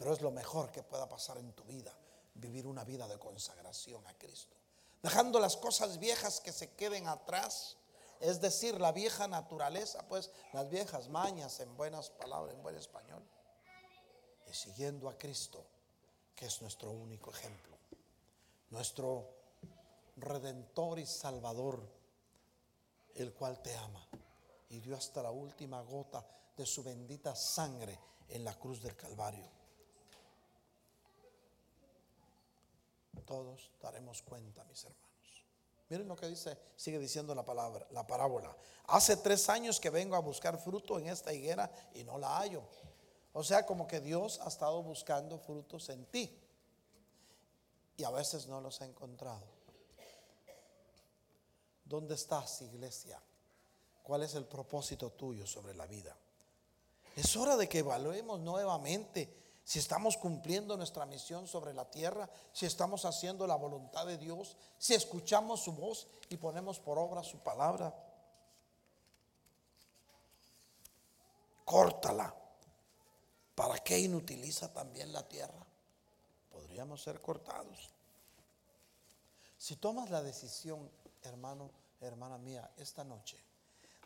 [0.00, 1.94] pero es lo mejor que pueda pasar en tu vida,
[2.34, 4.56] vivir una vida de consagración a Cristo
[5.02, 7.76] dejando las cosas viejas que se queden atrás,
[8.20, 13.22] es decir, la vieja naturaleza, pues las viejas mañas en buenas palabras, en buen español,
[14.46, 15.64] y siguiendo a Cristo,
[16.34, 17.78] que es nuestro único ejemplo,
[18.70, 19.28] nuestro
[20.16, 21.80] redentor y salvador,
[23.14, 24.06] el cual te ama
[24.68, 26.24] y dio hasta la última gota
[26.56, 29.59] de su bendita sangre en la cruz del Calvario.
[33.30, 35.46] Todos daremos cuenta, mis hermanos.
[35.88, 38.56] Miren lo que dice, sigue diciendo la palabra, la parábola.
[38.88, 42.64] Hace tres años que vengo a buscar fruto en esta higuera y no la hallo.
[43.32, 46.36] O sea, como que Dios ha estado buscando frutos en ti.
[47.96, 49.46] Y a veces no los ha encontrado.
[51.84, 53.22] ¿Dónde estás, iglesia?
[54.02, 56.16] ¿Cuál es el propósito tuyo sobre la vida?
[57.14, 62.66] Es hora de que evaluemos nuevamente si estamos cumpliendo nuestra misión sobre la tierra, si
[62.66, 67.38] estamos haciendo la voluntad de Dios, si escuchamos su voz y ponemos por obra su
[67.38, 67.94] palabra.
[71.64, 72.34] Córtala.
[73.54, 75.66] ¿Para qué inutiliza también la tierra?
[76.50, 77.90] Podríamos ser cortados.
[79.58, 80.90] Si tomas la decisión,
[81.22, 81.70] hermano,
[82.00, 83.36] hermana mía, esta noche,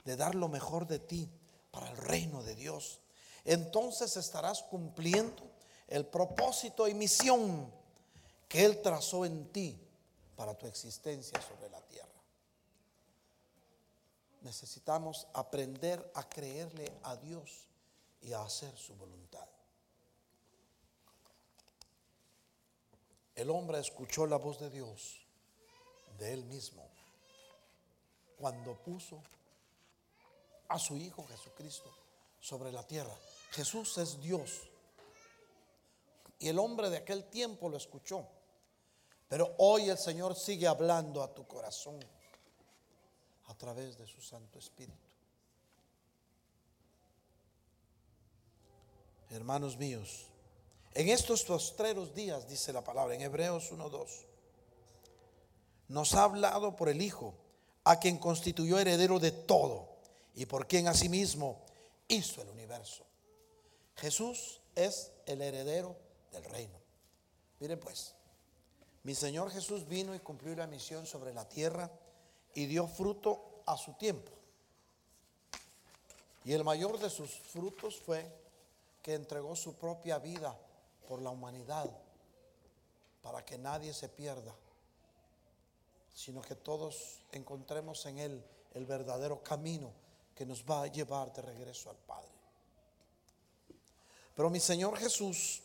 [0.04, 1.30] de dar lo mejor de ti
[1.70, 3.00] para el reino de Dios,
[3.44, 5.42] entonces estarás cumpliendo
[5.88, 7.70] el propósito y misión
[8.48, 9.78] que Él trazó en ti
[10.36, 12.08] para tu existencia sobre la tierra.
[14.40, 17.66] Necesitamos aprender a creerle a Dios
[18.22, 19.46] y a hacer su voluntad.
[23.34, 25.20] El hombre escuchó la voz de Dios,
[26.18, 26.88] de él mismo,
[28.38, 29.20] cuando puso
[30.68, 32.03] a su Hijo Jesucristo
[32.44, 33.16] sobre la tierra.
[33.52, 34.68] Jesús es Dios
[36.38, 38.28] y el hombre de aquel tiempo lo escuchó.
[39.28, 41.98] Pero hoy el Señor sigue hablando a tu corazón
[43.46, 45.08] a través de su Santo Espíritu.
[49.30, 50.26] Hermanos míos,
[50.92, 54.26] en estos postreros días, dice la palabra en Hebreos 1.2,
[55.88, 57.34] nos ha hablado por el Hijo,
[57.84, 59.88] a quien constituyó heredero de todo
[60.34, 61.63] y por quien asimismo
[62.08, 63.04] hizo el universo.
[63.96, 65.96] Jesús es el heredero
[66.32, 66.78] del reino.
[67.60, 68.14] Miren pues,
[69.04, 71.90] mi Señor Jesús vino y cumplió la misión sobre la tierra
[72.54, 74.32] y dio fruto a su tiempo.
[76.44, 78.30] Y el mayor de sus frutos fue
[79.02, 80.56] que entregó su propia vida
[81.08, 81.90] por la humanidad,
[83.22, 84.54] para que nadie se pierda,
[86.14, 90.03] sino que todos encontremos en Él el verdadero camino
[90.34, 92.32] que nos va a llevar de regreso al Padre.
[94.34, 95.62] Pero mi Señor Jesús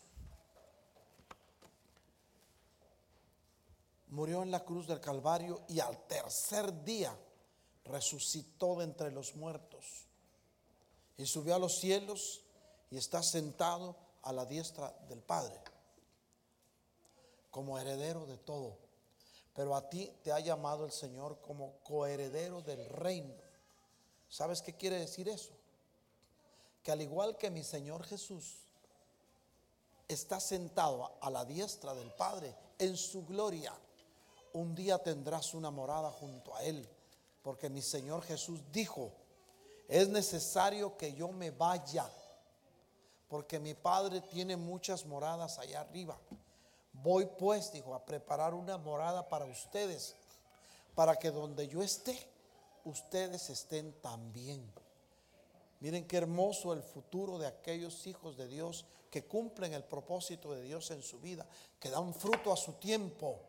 [4.09, 7.15] murió en la cruz del Calvario y al tercer día
[7.85, 10.05] resucitó de entre los muertos
[11.17, 12.43] y subió a los cielos
[12.91, 15.59] y está sentado a la diestra del Padre
[17.51, 18.77] como heredero de todo.
[19.53, 23.33] Pero a ti te ha llamado el Señor como coheredero del reino.
[24.29, 25.51] ¿Sabes qué quiere decir eso?
[26.83, 28.57] Que al igual que mi Señor Jesús
[30.07, 33.73] está sentado a la diestra del Padre en su gloria,
[34.53, 36.87] un día tendrás una morada junto a Él.
[37.41, 39.11] Porque mi Señor Jesús dijo,
[39.87, 42.07] es necesario que yo me vaya,
[43.27, 46.17] porque mi Padre tiene muchas moradas allá arriba.
[46.93, 50.15] Voy pues, dijo, a preparar una morada para ustedes,
[50.95, 52.19] para que donde yo esté,
[52.85, 54.71] ustedes estén también.
[55.79, 60.61] Miren qué hermoso el futuro de aquellos hijos de Dios que cumplen el propósito de
[60.61, 61.45] Dios en su vida,
[61.79, 63.39] que dan fruto a su tiempo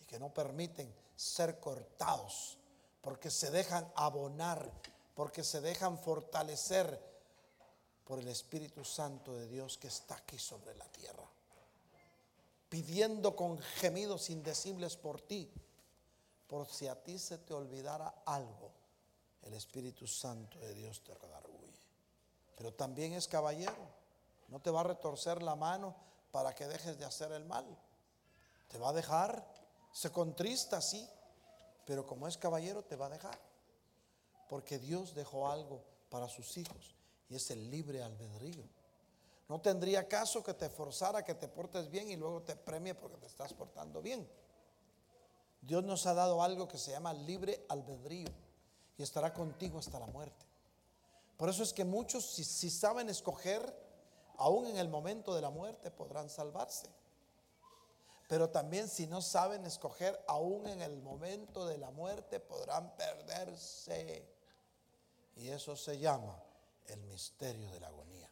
[0.00, 2.58] y que no permiten ser cortados,
[3.00, 4.70] porque se dejan abonar,
[5.14, 7.00] porque se dejan fortalecer
[8.04, 11.28] por el Espíritu Santo de Dios que está aquí sobre la tierra
[12.68, 15.50] pidiendo con gemidos indecibles por ti,
[16.48, 18.72] por si a ti se te olvidara algo,
[19.42, 21.78] el Espíritu Santo de Dios te redarguye.
[22.56, 23.76] Pero también es caballero,
[24.48, 25.94] no te va a retorcer la mano
[26.32, 27.66] para que dejes de hacer el mal.
[28.68, 29.46] Te va a dejar,
[29.92, 31.08] se contrista, sí,
[31.84, 33.38] pero como es caballero te va a dejar.
[34.48, 36.96] Porque Dios dejó algo para sus hijos
[37.28, 38.64] y es el libre albedrío.
[39.48, 43.18] No tendría caso que te forzara que te portes bien y luego te premie porque
[43.18, 44.28] te estás portando bien.
[45.60, 48.28] Dios nos ha dado algo que se llama libre albedrío
[48.96, 50.46] y estará contigo hasta la muerte.
[51.36, 53.72] Por eso es que muchos, si, saben escoger,
[54.38, 56.88] aún en el momento de la muerte podrán salvarse.
[58.28, 64.28] Pero también si no saben escoger, aún en el momento de la muerte podrán perderse.
[65.36, 66.42] Y eso se llama
[66.86, 68.28] el misterio de la agonía.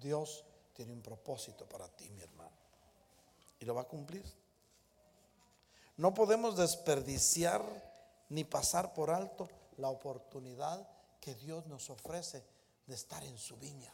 [0.00, 2.56] Dios tiene un propósito para ti, mi hermano.
[3.60, 4.24] Y lo va a cumplir.
[5.96, 7.62] No podemos desperdiciar
[8.28, 10.86] ni pasar por alto la oportunidad
[11.20, 12.44] que Dios nos ofrece
[12.86, 13.92] de estar en su viña.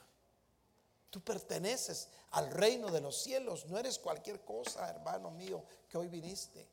[1.11, 6.09] Tú perteneces al reino de los cielos, no eres cualquier cosa, hermano mío, que hoy
[6.09, 6.67] viniste.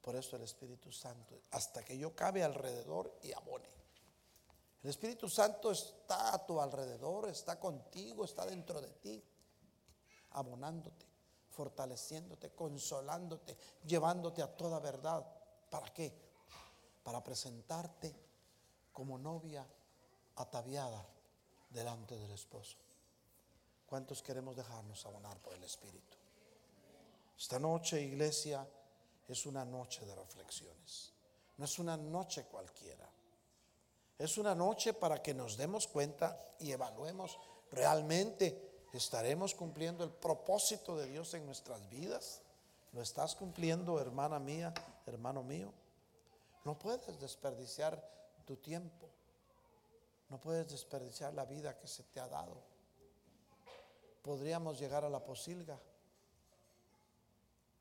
[0.00, 3.68] Por eso el Espíritu Santo, hasta que yo cabe alrededor y abone.
[4.82, 9.22] El Espíritu Santo está a tu alrededor, está contigo, está dentro de ti,
[10.30, 11.09] abonándote,
[11.50, 15.26] fortaleciéndote, consolándote, llevándote a toda verdad.
[15.68, 16.12] ¿Para qué?
[17.02, 18.14] Para presentarte
[18.92, 19.66] como novia
[20.36, 21.06] ataviada
[21.70, 22.76] delante del esposo.
[23.86, 26.16] ¿Cuántos queremos dejarnos abonar por el Espíritu?
[27.36, 28.66] Esta noche, iglesia,
[29.26, 31.12] es una noche de reflexiones.
[31.56, 33.08] No es una noche cualquiera.
[34.18, 37.38] Es una noche para que nos demos cuenta y evaluemos
[37.70, 42.40] realmente estaremos cumpliendo el propósito de Dios en nuestras vidas.
[42.92, 44.74] ¿Lo estás cumpliendo, hermana mía,
[45.06, 45.72] hermano mío?
[46.64, 48.02] No puedes desperdiciar
[48.44, 49.08] tu tiempo.
[50.28, 52.56] No puedes desperdiciar la vida que se te ha dado.
[54.22, 55.78] Podríamos llegar a la posilga.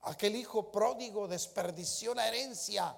[0.01, 2.95] Aquel hijo pródigo desperdició la herencia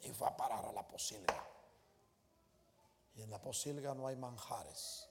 [0.00, 1.44] y fue a parar a la posilga.
[3.14, 5.08] Y en la posilga no hay manjares.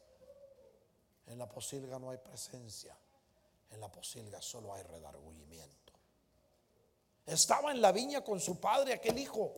[1.28, 2.96] En la posilga no hay presencia.
[3.72, 5.94] En la posilga solo hay redargüimiento.
[7.26, 9.52] Estaba en la viña con su padre, aquel hijo.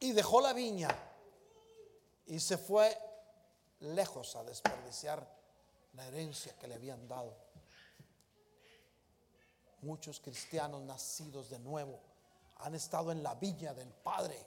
[0.00, 0.88] Y dejó la viña.
[2.26, 2.96] Y se fue
[3.80, 5.26] lejos a desperdiciar
[5.94, 7.36] la herencia que le habían dado.
[9.82, 12.00] Muchos cristianos nacidos de nuevo
[12.58, 14.38] han estado en la viña del Padre,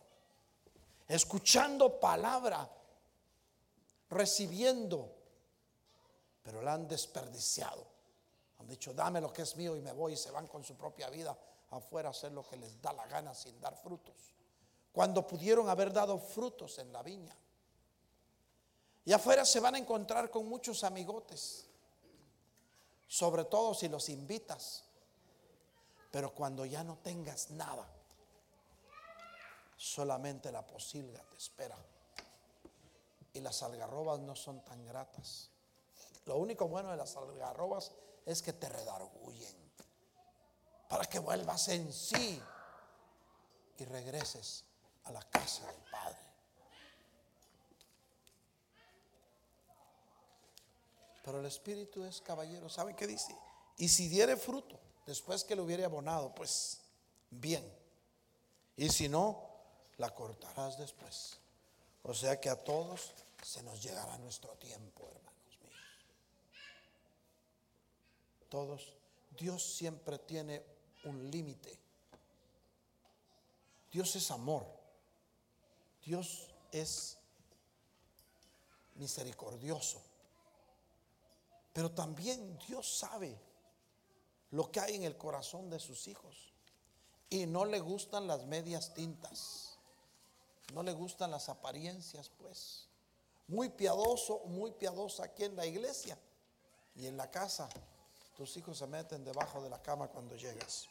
[1.07, 2.69] escuchando palabra,
[4.15, 5.13] recibiendo,
[6.41, 7.85] pero la han desperdiciado.
[8.59, 10.75] Han dicho, dame lo que es mío y me voy y se van con su
[10.75, 11.37] propia vida
[11.71, 14.15] afuera a hacer lo que les da la gana sin dar frutos.
[14.91, 17.35] Cuando pudieron haber dado frutos en la viña.
[19.03, 21.67] Y afuera se van a encontrar con muchos amigotes,
[23.07, 24.85] sobre todo si los invitas.
[26.09, 27.87] Pero cuando ya no tengas nada,
[29.75, 31.77] solamente la posilga te espera.
[33.35, 35.51] Y las algarrobas no son tan gratas.
[36.25, 37.91] Lo único bueno de las algarrobas
[38.25, 39.63] es que te redarguyen.
[40.87, 42.41] para que vuelvas en sí
[43.77, 44.63] y regreses
[45.03, 46.19] a la casa del Padre.
[51.23, 52.69] Pero el Espíritu es caballero.
[52.69, 53.35] ¿Sabe qué dice?
[53.77, 56.79] Y si diere fruto, después que lo hubiere abonado, pues
[57.31, 57.67] bien.
[58.77, 59.43] Y si no,
[59.97, 61.39] la cortarás después.
[62.03, 63.15] O sea que a todos
[63.45, 65.75] se nos llegará nuestro tiempo, hermanos míos.
[68.49, 68.97] Todos,
[69.37, 70.63] Dios siempre tiene
[71.03, 71.77] un límite.
[73.91, 74.65] Dios es amor.
[76.03, 77.19] Dios es
[78.95, 80.01] misericordioso.
[81.71, 83.39] Pero también Dios sabe
[84.49, 86.51] lo que hay en el corazón de sus hijos.
[87.29, 89.77] Y no le gustan las medias tintas.
[90.73, 92.84] No le gustan las apariencias, pues.
[93.47, 96.17] Muy piadoso, muy piadosa aquí en la iglesia.
[96.95, 97.69] Y en la casa,
[98.35, 100.87] tus hijos se meten debajo de la cama cuando llegas.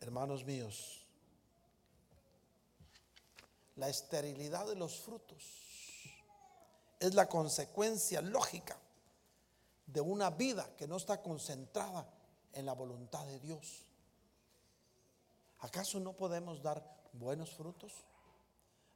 [0.00, 1.02] Hermanos míos,
[3.76, 5.42] la esterilidad de los frutos
[7.00, 8.78] es la consecuencia lógica
[9.86, 12.06] de una vida que no está concentrada
[12.52, 13.84] en la voluntad de Dios.
[15.60, 16.82] ¿Acaso no podemos dar
[17.12, 17.92] buenos frutos?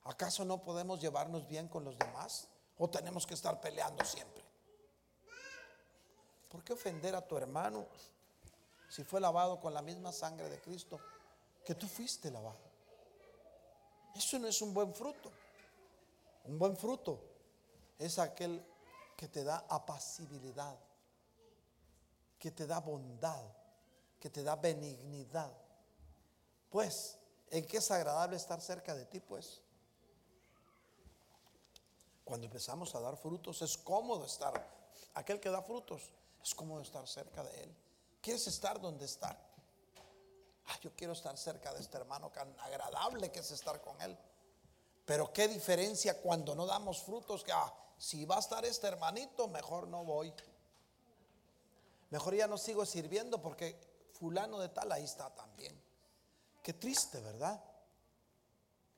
[0.05, 2.49] ¿Acaso no podemos llevarnos bien con los demás?
[2.79, 4.43] ¿O tenemos que estar peleando siempre?
[6.49, 7.87] ¿Por qué ofender a tu hermano
[8.89, 10.99] si fue lavado con la misma sangre de Cristo
[11.65, 12.59] que tú fuiste lavado?
[14.15, 15.31] Eso no es un buen fruto.
[16.45, 17.21] Un buen fruto
[17.99, 18.65] es aquel
[19.17, 20.79] que te da apacibilidad,
[22.39, 23.45] que te da bondad,
[24.19, 25.53] que te da benignidad.
[26.71, 27.19] Pues,
[27.51, 29.21] ¿en qué es agradable estar cerca de ti?
[29.21, 29.61] Pues,
[32.29, 34.53] cuando empezamos a dar frutos, es cómodo estar.
[35.15, 36.13] Aquel que da frutos,
[36.43, 37.75] es cómodo estar cerca de él.
[38.21, 39.31] ¿Quieres estar donde está?
[40.67, 44.15] Ah, yo quiero estar cerca de este hermano, tan agradable que es estar con él.
[45.07, 49.49] Pero qué diferencia cuando no damos frutos, que ah, si va a estar este hermanito,
[49.49, 50.31] mejor no voy.
[52.11, 53.81] Mejor ya no sigo sirviendo porque
[54.13, 55.83] fulano de tal ahí está también.
[56.63, 57.59] Qué triste, ¿verdad?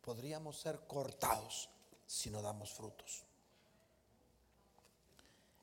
[0.00, 1.68] Podríamos ser cortados
[2.10, 3.22] si no damos frutos.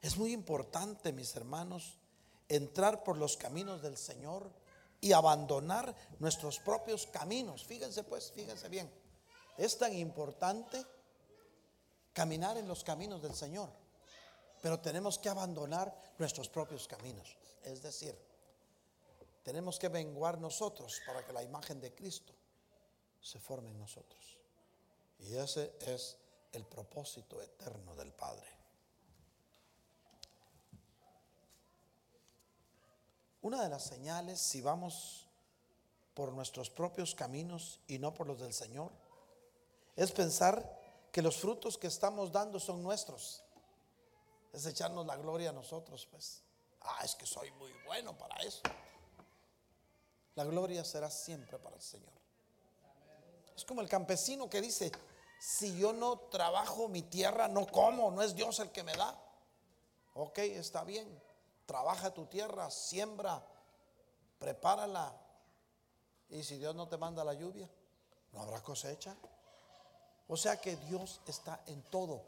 [0.01, 1.97] Es muy importante, mis hermanos,
[2.47, 4.49] entrar por los caminos del Señor
[5.01, 7.65] y abandonar nuestros propios caminos.
[7.65, 8.89] Fíjense pues, fíjense bien.
[9.57, 10.85] Es tan importante
[12.13, 13.69] caminar en los caminos del Señor.
[14.61, 17.35] Pero tenemos que abandonar nuestros propios caminos.
[17.65, 18.17] Es decir,
[19.43, 22.33] tenemos que venguar nosotros para que la imagen de Cristo
[23.19, 24.37] se forme en nosotros.
[25.19, 26.17] Y ese es
[26.57, 28.47] el propósito eterno del Padre.
[33.41, 35.27] Una de las señales, si vamos
[36.13, 38.91] por nuestros propios caminos y no por los del Señor,
[39.95, 40.77] es pensar
[41.11, 43.43] que los frutos que estamos dando son nuestros.
[44.51, 46.41] Es echarnos la gloria a nosotros, pues.
[46.81, 48.61] Ah, es que soy muy bueno para eso.
[50.35, 52.13] La gloria será siempre para el Señor.
[53.55, 54.91] Es como el campesino que dice,
[55.39, 59.17] si yo no trabajo mi tierra, no como, no es Dios el que me da.
[60.15, 61.07] Ok, está bien.
[61.65, 63.45] Trabaja tu tierra, siembra,
[64.39, 65.13] prepárala.
[66.29, 67.69] Y si Dios no te manda la lluvia,
[68.33, 69.15] no habrá cosecha.
[70.27, 72.21] O sea que Dios está en todo.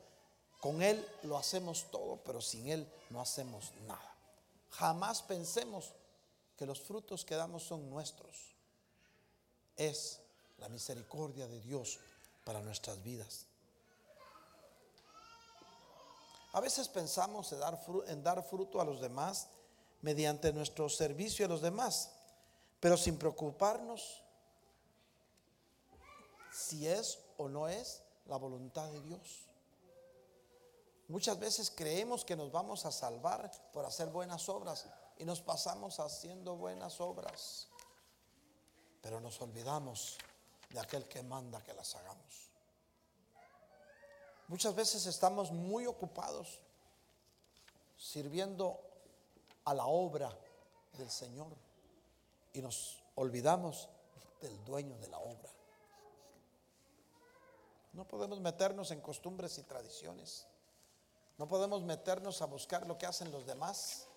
[0.60, 4.16] Con Él lo hacemos todo, pero sin Él no hacemos nada.
[4.72, 5.94] Jamás pensemos
[6.58, 8.56] que los frutos que damos son nuestros.
[9.76, 10.20] Es
[10.58, 12.00] la misericordia de Dios
[12.50, 13.46] para nuestras vidas.
[16.54, 17.54] A veces pensamos
[18.08, 19.50] en dar, fruto a los demás
[20.02, 22.10] mediante nuestro servicio a los demás,
[22.80, 24.24] pero sin preocuparnos
[26.52, 29.46] si es o no es la voluntad de Dios.
[31.08, 34.88] Muchas veces creemos que nos vamos a salvar por hacer buenas obras
[35.20, 37.68] y nos pasamos haciendo buenas obras,
[39.04, 40.18] pero nos olvidamos
[40.70, 42.50] de aquel que manda que las hagamos.
[44.48, 46.60] Muchas veces estamos muy ocupados
[47.98, 48.80] sirviendo
[49.66, 50.36] a la obra
[50.98, 51.56] del Señor
[52.54, 53.90] y nos olvidamos
[54.42, 55.50] del dueño de la obra.
[57.94, 60.48] No podemos meternos en costumbres y tradiciones.
[61.38, 64.08] No podemos meternos a buscar lo que hacen los demás,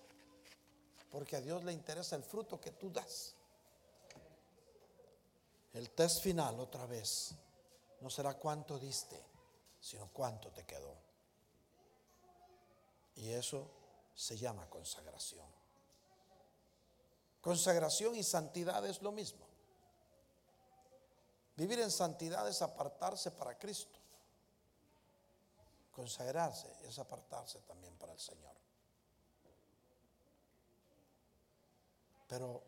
[1.09, 3.35] porque a Dios le interesa el fruto que tú das.
[5.73, 7.33] El test final otra vez
[8.01, 9.19] no será cuánto diste,
[9.79, 10.95] sino cuánto te quedó.
[13.15, 13.67] Y eso
[14.15, 15.47] se llama consagración.
[17.41, 19.45] Consagración y santidad es lo mismo.
[21.55, 23.99] Vivir en santidad es apartarse para Cristo.
[25.91, 28.55] Consagrarse es apartarse también para el Señor.
[32.27, 32.63] Pero,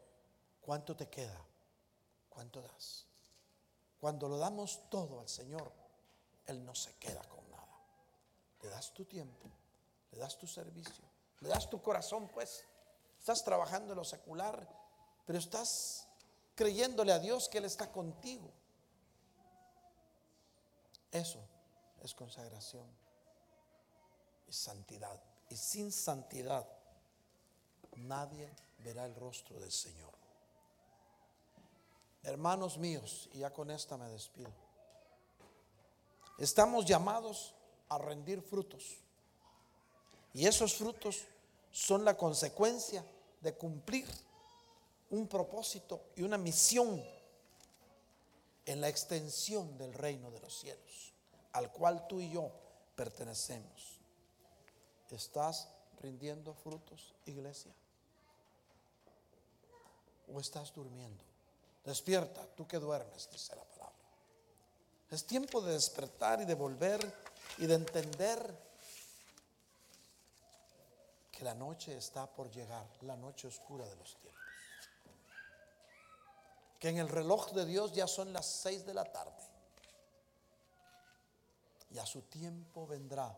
[0.62, 1.40] ¿cuánto te queda?
[2.36, 3.06] ¿Cuánto das?
[3.98, 5.72] Cuando lo damos todo al Señor,
[6.46, 7.80] Él no se queda con nada.
[8.62, 9.50] Le das tu tiempo,
[10.12, 11.06] le das tu servicio,
[11.40, 12.66] le das tu corazón, pues.
[13.18, 14.68] Estás trabajando en lo secular,
[15.26, 16.08] pero estás
[16.56, 18.52] creyéndole a Dios que Él está contigo.
[21.10, 21.40] Eso
[22.04, 22.86] es consagración
[24.46, 25.20] y santidad.
[25.50, 26.68] Y sin santidad
[27.96, 30.15] nadie verá el rostro del Señor.
[32.26, 34.50] Hermanos míos, y ya con esta me despido.
[36.40, 37.54] Estamos llamados
[37.88, 38.98] a rendir frutos.
[40.34, 41.26] Y esos frutos
[41.72, 43.06] son la consecuencia
[43.42, 44.08] de cumplir
[45.12, 47.02] un propósito y una misión
[48.66, 51.14] en la extensión del reino de los cielos,
[51.54, 52.52] al cual tú y yo
[52.96, 54.00] pertenecemos.
[55.12, 55.70] ¿Estás
[56.02, 57.72] rindiendo frutos, iglesia?
[60.34, 61.35] ¿O estás durmiendo?
[61.86, 63.96] Despierta, tú que duermes, dice la palabra.
[65.10, 67.00] Es tiempo de despertar y de volver
[67.58, 68.66] y de entender
[71.32, 74.26] que la noche está por llegar, la noche oscura de los tiempos
[76.80, 79.32] que en el reloj de Dios ya son las seis de la tarde.
[81.90, 83.36] Y a su tiempo vendrá.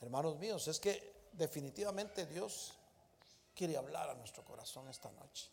[0.00, 2.74] Hermanos míos, es que definitivamente Dios
[3.54, 5.50] quiere hablar a nuestro corazón esta noche.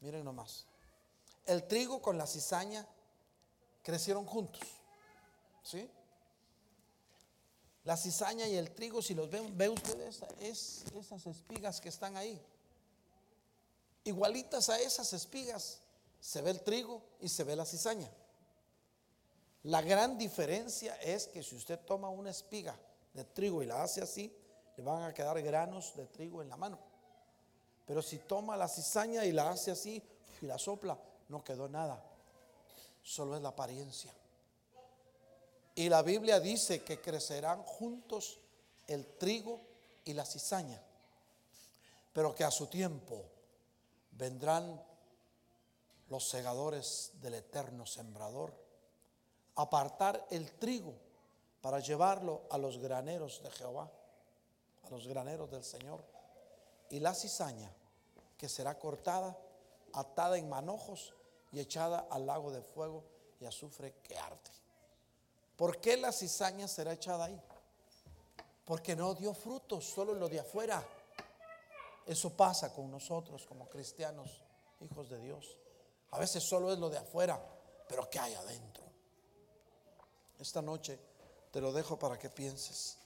[0.00, 0.66] Miren nomás.
[1.44, 2.86] El trigo con la cizaña
[3.82, 4.62] crecieron juntos.
[5.62, 5.88] ¿Sí?
[7.84, 12.16] La cizaña y el trigo, si los ven, ve ustedes es, esas espigas que están
[12.16, 12.40] ahí
[14.06, 15.80] igualitas a esas espigas,
[16.20, 18.08] se ve el trigo y se ve la cizaña.
[19.64, 22.78] La gran diferencia es que si usted toma una espiga
[23.12, 24.32] de trigo y la hace así,
[24.76, 26.78] le van a quedar granos de trigo en la mano.
[27.86, 30.02] Pero si toma la cizaña y la hace así
[30.42, 32.02] y la sopla, no quedó nada.
[33.02, 34.12] Solo es la apariencia.
[35.74, 38.38] Y la Biblia dice que crecerán juntos
[38.88, 39.60] el trigo
[40.04, 40.82] y la cizaña,
[42.12, 43.24] pero que a su tiempo
[44.12, 44.82] vendrán
[46.08, 48.54] los segadores del eterno sembrador,
[49.56, 50.94] apartar el trigo
[51.60, 53.90] para llevarlo a los graneros de Jehová,
[54.84, 56.02] a los graneros del Señor,
[56.90, 57.70] y la cizaña
[58.36, 59.36] que será cortada,
[59.92, 61.14] atada en manojos
[61.52, 63.04] y echada al lago de fuego
[63.40, 64.50] y azufre que arde.
[65.56, 67.40] ¿Por qué la cizaña será echada ahí?
[68.64, 70.86] Porque no dio frutos, solo lo de afuera.
[72.04, 74.42] Eso pasa con nosotros como cristianos,
[74.80, 75.56] hijos de Dios.
[76.10, 77.40] A veces solo es lo de afuera,
[77.88, 78.84] pero ¿qué hay adentro?
[80.38, 80.98] Esta noche
[81.50, 82.98] te lo dejo para que pienses.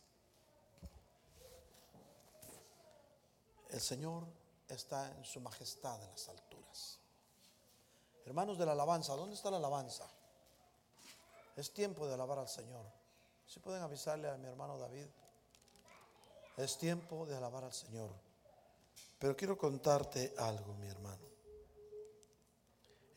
[3.81, 4.27] El Señor
[4.69, 6.99] está en su majestad en las alturas.
[8.27, 10.07] Hermanos de la alabanza, ¿dónde está la alabanza?
[11.57, 12.85] Es tiempo de alabar al Señor.
[13.47, 15.07] Si pueden avisarle a mi hermano David,
[16.59, 18.11] es tiempo de alabar al Señor.
[19.19, 21.25] Pero quiero contarte algo, mi hermano.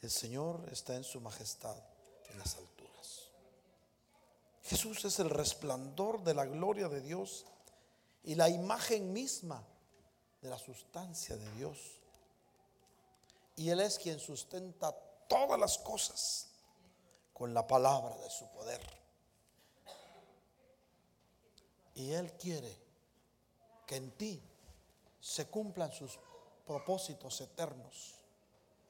[0.01, 1.75] El Señor está en su majestad
[2.29, 3.31] en las alturas.
[4.63, 7.47] Jesús es el resplandor de la gloria de Dios
[8.23, 9.67] y la imagen misma
[10.43, 11.79] de la sustancia de Dios.
[13.55, 14.91] Y Él es quien sustenta
[15.27, 16.49] todas las cosas
[17.33, 18.81] con la palabra de su poder.
[21.95, 22.75] Y Él quiere
[23.87, 24.43] que en ti
[25.21, 26.19] se cumplan sus
[26.67, 28.15] propósitos eternos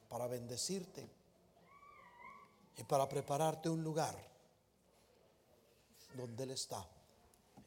[0.08, 1.08] para bendecirte
[2.76, 4.16] y para prepararte un lugar
[6.14, 6.84] donde Él está,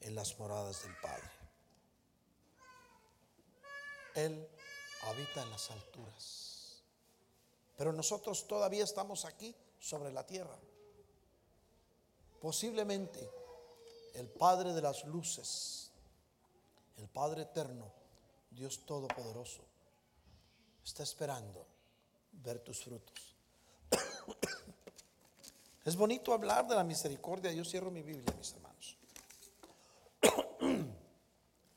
[0.02, 1.37] en las moradas del Padre.
[4.18, 4.50] Él
[5.04, 6.82] habita en las alturas,
[7.78, 10.58] pero nosotros todavía estamos aquí sobre la tierra.
[12.42, 13.30] Posiblemente
[14.16, 15.92] el Padre de las luces,
[16.98, 17.92] el Padre eterno,
[18.50, 19.62] Dios Todopoderoso
[20.84, 21.68] está esperando
[22.32, 23.36] ver tus frutos.
[25.86, 27.52] Es bonito hablar de la misericordia.
[27.52, 28.98] Yo cierro mi Biblia, mis hermanos.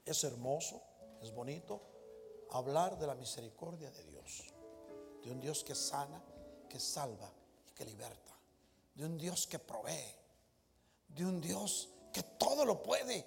[0.06, 0.82] Es hermoso,
[1.22, 1.80] es bonito
[2.50, 4.44] hablar de la misericordia de Dios.
[5.22, 6.22] De un Dios que sana,
[6.68, 7.30] que salva
[7.68, 8.34] y que liberta.
[8.94, 10.14] De un Dios que provee.
[11.08, 13.26] De un Dios que todo lo puede,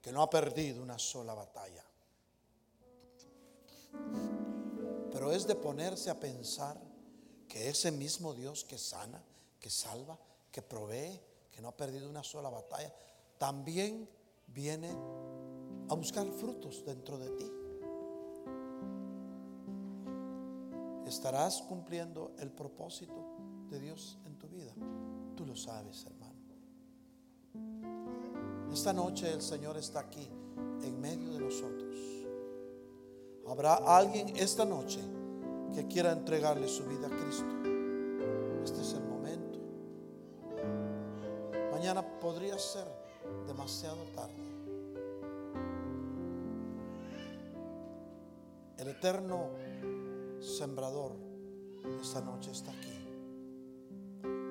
[0.00, 1.84] que no ha perdido una sola batalla.
[5.12, 6.80] Pero es de ponerse a pensar
[7.48, 9.22] que ese mismo Dios que sana,
[9.60, 10.18] que salva,
[10.50, 11.20] que provee,
[11.52, 12.92] que no ha perdido una sola batalla,
[13.38, 14.08] también
[14.48, 14.90] viene
[15.88, 17.63] a buscar frutos dentro de ti.
[21.14, 23.14] ¿Estarás cumpliendo el propósito
[23.70, 24.72] de Dios en tu vida?
[25.36, 26.34] Tú lo sabes, hermano.
[28.72, 30.28] Esta noche el Señor está aquí
[30.82, 31.94] en medio de nosotros.
[33.46, 34.98] Habrá alguien esta noche
[35.72, 37.46] que quiera entregarle su vida a Cristo.
[38.64, 39.60] Este es el momento.
[41.70, 42.88] Mañana podría ser
[43.46, 44.44] demasiado tarde.
[48.78, 49.50] El eterno
[50.54, 51.16] sembrador
[52.00, 53.08] esta noche está aquí,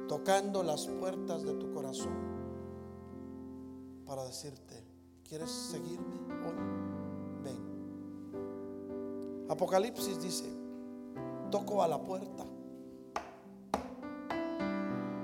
[0.07, 2.13] tocando las puertas de tu corazón
[4.05, 4.83] para decirte,
[5.23, 6.55] ¿quieres seguirme hoy?
[7.43, 7.57] Ven.
[9.49, 10.45] Apocalipsis dice,
[11.49, 12.45] toco a la puerta.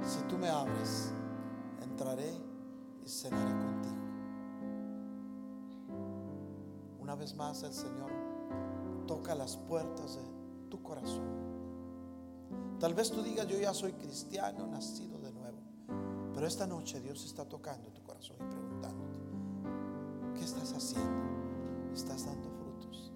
[0.02, 1.12] Si tú me abres,
[1.84, 2.32] entraré
[3.06, 3.96] y cenaré contigo.
[7.02, 8.12] Una vez más el Señor
[9.08, 10.39] toca las puertas de
[10.70, 11.28] tu corazón.
[12.80, 15.58] Tal vez tú digas, yo ya soy cristiano, nacido de nuevo.
[16.34, 21.94] Pero esta noche Dios está tocando tu corazón y preguntándote, ¿qué estás haciendo?
[21.94, 23.12] ¿Estás dando frutos?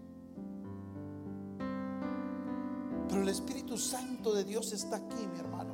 [3.07, 5.73] Pero el Espíritu Santo de Dios está aquí, mi hermano,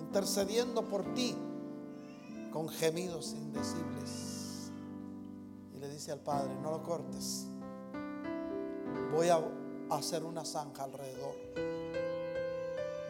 [0.00, 1.34] intercediendo por ti
[2.52, 4.70] con gemidos indecibles.
[5.74, 7.48] Y le dice al Padre, no lo cortes
[9.12, 9.38] voy a
[9.90, 11.34] hacer una zanja alrededor.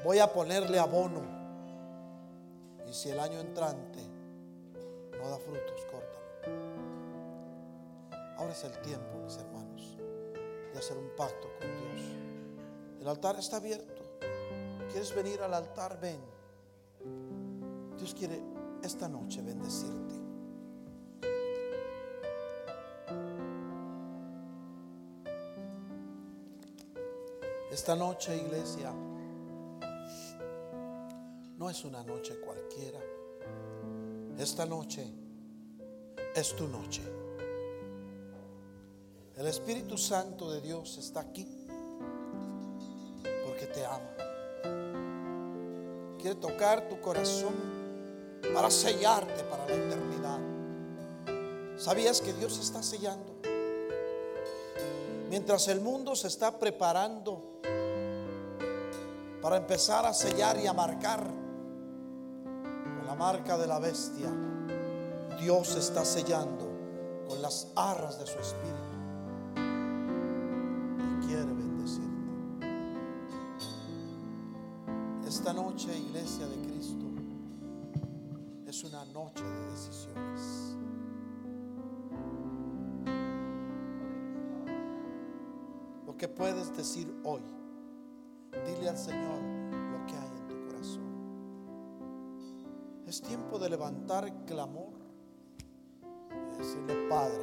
[0.04, 1.22] Voy a ponerle abono.
[2.88, 4.00] Y si el año entrante
[5.20, 6.18] no da frutos, córtalo.
[8.38, 9.98] Ahora es el tiempo, mis hermanos,
[10.72, 12.02] de hacer un pacto con Dios.
[13.00, 14.02] El altar está abierto.
[14.90, 15.98] ¿Quieres venir al altar?
[16.00, 16.20] Ven.
[17.98, 18.40] Dios quiere
[18.82, 20.14] esta noche bendecirte.
[27.88, 28.92] Esta noche, iglesia,
[31.56, 33.00] no es una noche cualquiera.
[34.38, 35.10] Esta noche
[36.34, 37.00] es tu noche.
[39.38, 41.48] El Espíritu Santo de Dios está aquí
[43.46, 44.12] porque te ama.
[46.18, 47.54] Quiere tocar tu corazón
[48.52, 50.40] para sellarte para la eternidad.
[51.78, 53.34] ¿Sabías que Dios está sellando?
[55.30, 57.47] Mientras el mundo se está preparando
[59.40, 64.30] para empezar a sellar y a marcar con la marca de la bestia.
[65.40, 66.66] Dios está sellando
[67.28, 68.74] con las arras de su espíritu
[70.98, 72.08] y quiere bendecirte.
[75.26, 77.04] Esta noche, iglesia de Cristo,
[78.66, 80.76] es una noche de decisiones.
[86.06, 87.42] Lo que puedes decir hoy
[88.66, 89.27] Dile al Señor
[93.08, 94.92] Es tiempo de levantar clamor
[96.52, 97.42] y decirle, Padre,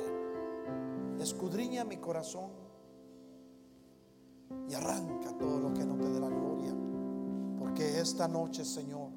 [1.20, 2.52] escudriña mi corazón
[4.70, 6.74] y arranca todo lo que no te dé la gloria.
[7.58, 9.10] Porque esta noche, Señor,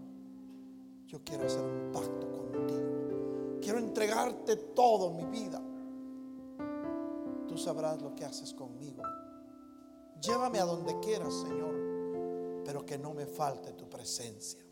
[1.06, 3.58] yo quiero hacer un pacto contigo.
[3.60, 5.60] Quiero entregarte todo mi vida.
[7.46, 9.02] Tú sabrás lo que haces conmigo.
[10.20, 11.88] Llévame a donde quieras, Señor
[12.68, 14.62] pero que no me falte tu presencia.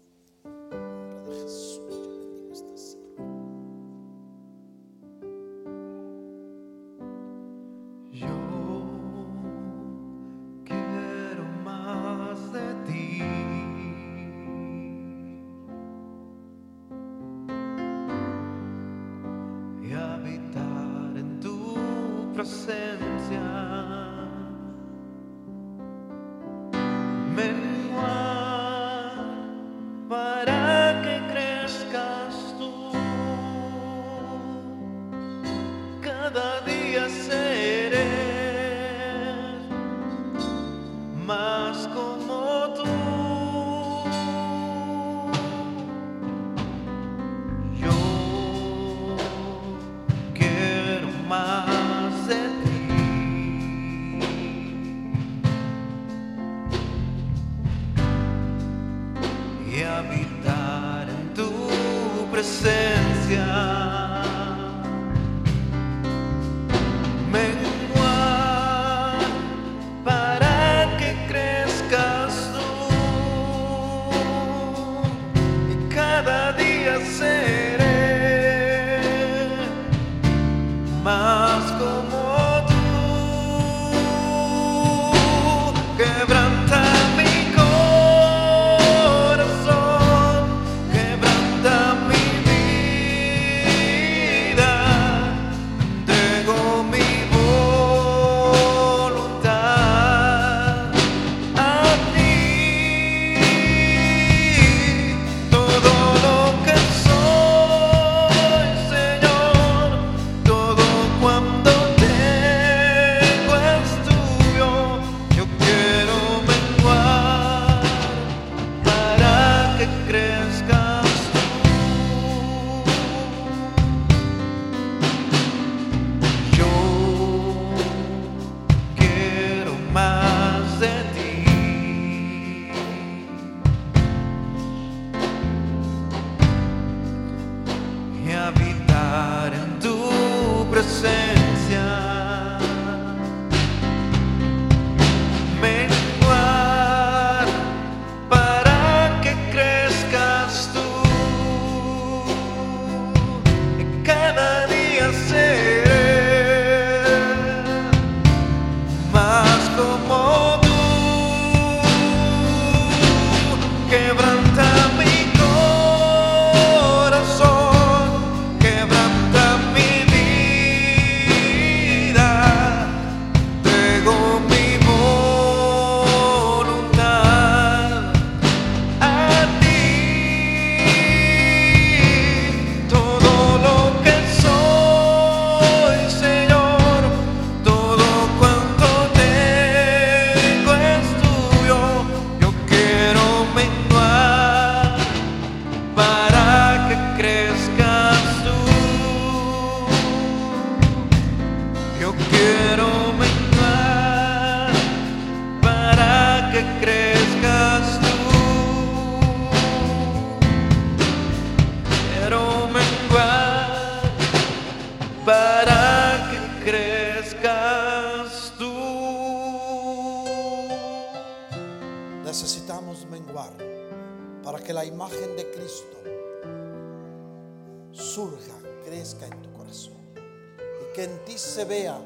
[228.17, 229.93] Surja, crezca en tu corazón.
[230.17, 232.01] Y que en ti se vea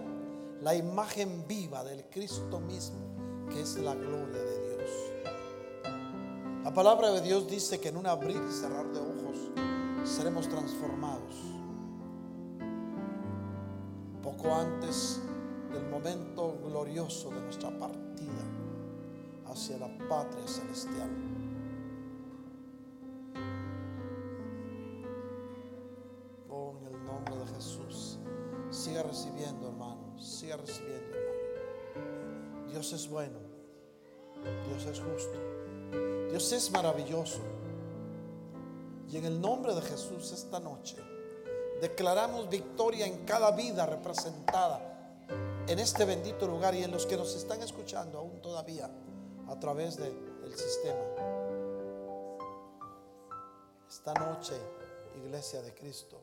[0.61, 2.99] la imagen viva del Cristo mismo,
[3.49, 4.91] que es la gloria de Dios.
[6.65, 9.37] La palabra de Dios dice que en un abrir y cerrar de ojos
[10.03, 11.37] seremos transformados.
[14.21, 15.21] Poco antes
[15.73, 18.43] del momento glorioso de nuestra partida
[19.47, 21.09] hacia la patria celestial.
[30.41, 31.19] Siga recibiendo.
[32.71, 33.39] Dios es bueno.
[34.69, 35.39] Dios es justo.
[36.31, 37.41] Dios es maravilloso.
[39.11, 40.97] Y en el nombre de Jesús esta noche
[41.83, 45.27] declaramos victoria en cada vida representada
[45.69, 48.91] en este bendito lugar y en los que nos están escuchando aún todavía
[49.47, 51.05] a través del sistema.
[53.87, 54.55] Esta noche,
[55.23, 56.19] iglesia de Cristo,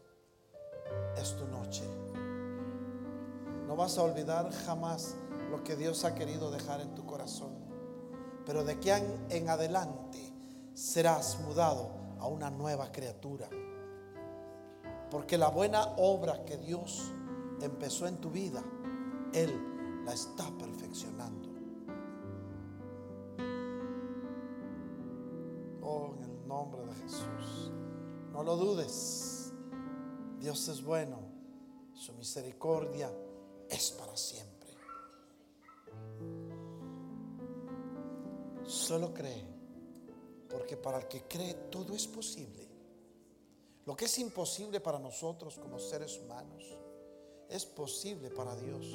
[1.15, 1.83] es tu noche.
[3.67, 5.15] No vas a olvidar jamás
[5.51, 7.51] lo que Dios ha querido dejar en tu corazón.
[8.45, 8.93] Pero de que
[9.29, 10.33] en adelante
[10.73, 13.49] serás mudado a una nueva criatura.
[15.11, 17.11] Porque la buena obra que Dios
[17.61, 18.63] empezó en tu vida,
[19.33, 19.51] Él
[20.05, 21.49] la está perfeccionando.
[25.81, 27.71] Oh, en el nombre de Jesús.
[28.31, 29.51] No lo dudes.
[30.39, 31.17] Dios es bueno.
[31.93, 33.11] Su misericordia
[33.69, 34.69] es para siempre.
[38.65, 39.45] Solo cree.
[40.49, 42.67] Porque para el que cree todo es posible.
[43.85, 46.63] Lo que es imposible para nosotros como seres humanos
[47.49, 48.85] es posible para Dios.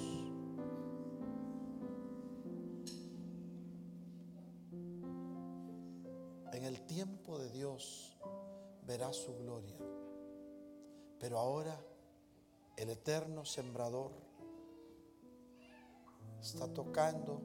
[6.53, 8.17] En el tiempo de Dios
[8.87, 9.77] verás su gloria.
[11.19, 11.79] Pero ahora
[12.77, 14.13] el eterno sembrador
[16.43, 17.41] está tocando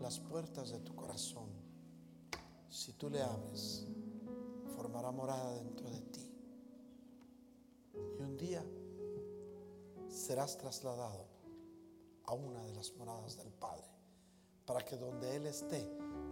[0.00, 1.48] las puertas de tu corazón.
[2.68, 3.86] Si tú le abres,
[4.74, 6.34] formará morada dentro de ti.
[8.18, 8.64] Y un día
[10.08, 11.26] serás trasladado
[12.24, 13.86] a una de las moradas del Padre,
[14.64, 15.86] para que donde Él esté,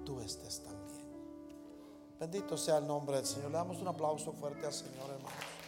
[0.05, 1.11] tú estés también.
[2.19, 3.51] Bendito sea el nombre del Señor.
[3.51, 5.60] Le damos un aplauso fuerte al Señor, hermanos.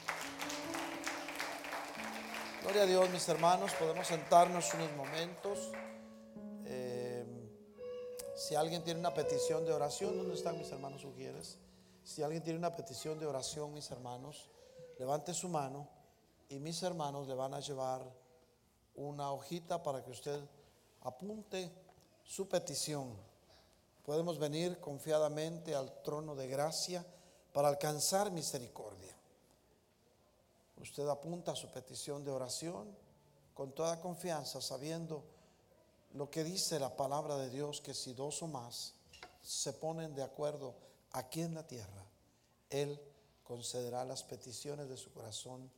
[2.73, 3.71] Gloria a Dios, mis hermanos.
[3.79, 5.71] Podemos sentarnos unos momentos.
[6.65, 7.23] Eh,
[8.35, 11.59] si alguien tiene una petición de oración, ¿dónde están mis hermanos Ujieres?
[12.03, 14.49] Si alguien tiene una petición de oración, mis hermanos,
[14.99, 15.87] levante su mano
[16.49, 18.11] y mis hermanos le van a llevar
[18.95, 20.41] una hojita para que usted
[21.03, 21.71] apunte
[22.25, 23.15] su petición.
[24.03, 27.05] Podemos venir confiadamente al trono de gracia
[27.53, 29.15] para alcanzar misericordia.
[30.83, 32.93] Usted apunta su petición de oración
[33.55, 35.23] con toda confianza, sabiendo
[36.15, 38.95] lo que dice la palabra de Dios, que si dos o más
[39.43, 40.75] se ponen de acuerdo
[41.13, 42.05] aquí en la tierra,
[42.69, 43.01] Él
[43.45, 45.71] concederá las peticiones de su corazón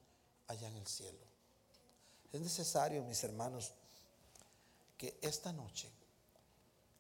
[0.47, 1.27] allá en el cielo.
[2.33, 3.75] Es necesario, mis hermanos,
[4.97, 5.93] que esta noche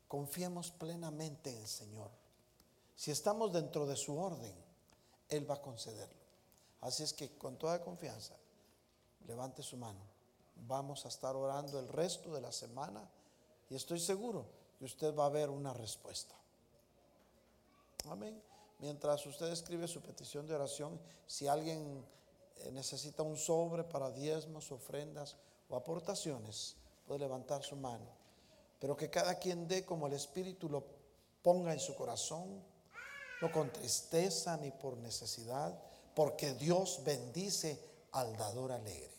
[0.09, 2.11] confiemos plenamente en el Señor.
[2.97, 4.55] Si estamos dentro de su orden,
[5.31, 6.24] Él va a concederlo.
[6.85, 8.35] Así es que con toda confianza,
[9.27, 10.01] levante su mano.
[10.67, 13.09] Vamos a estar orando el resto de la semana
[13.71, 14.45] y estoy seguro
[14.79, 16.35] que usted va a ver una respuesta.
[18.11, 18.41] Amén.
[18.81, 22.05] Mientras usted escribe su petición de oración, si alguien
[22.59, 25.37] eh, necesita un sobre para diezmos, ofrendas
[25.71, 26.77] o aportaciones,
[27.07, 28.05] puede levantar su mano.
[28.79, 30.85] Pero que cada quien dé como el Espíritu lo
[31.43, 32.63] ponga en su corazón,
[33.41, 35.75] no con tristeza ni por necesidad,
[36.15, 37.79] porque Dios bendice
[38.13, 39.15] al dador alegre.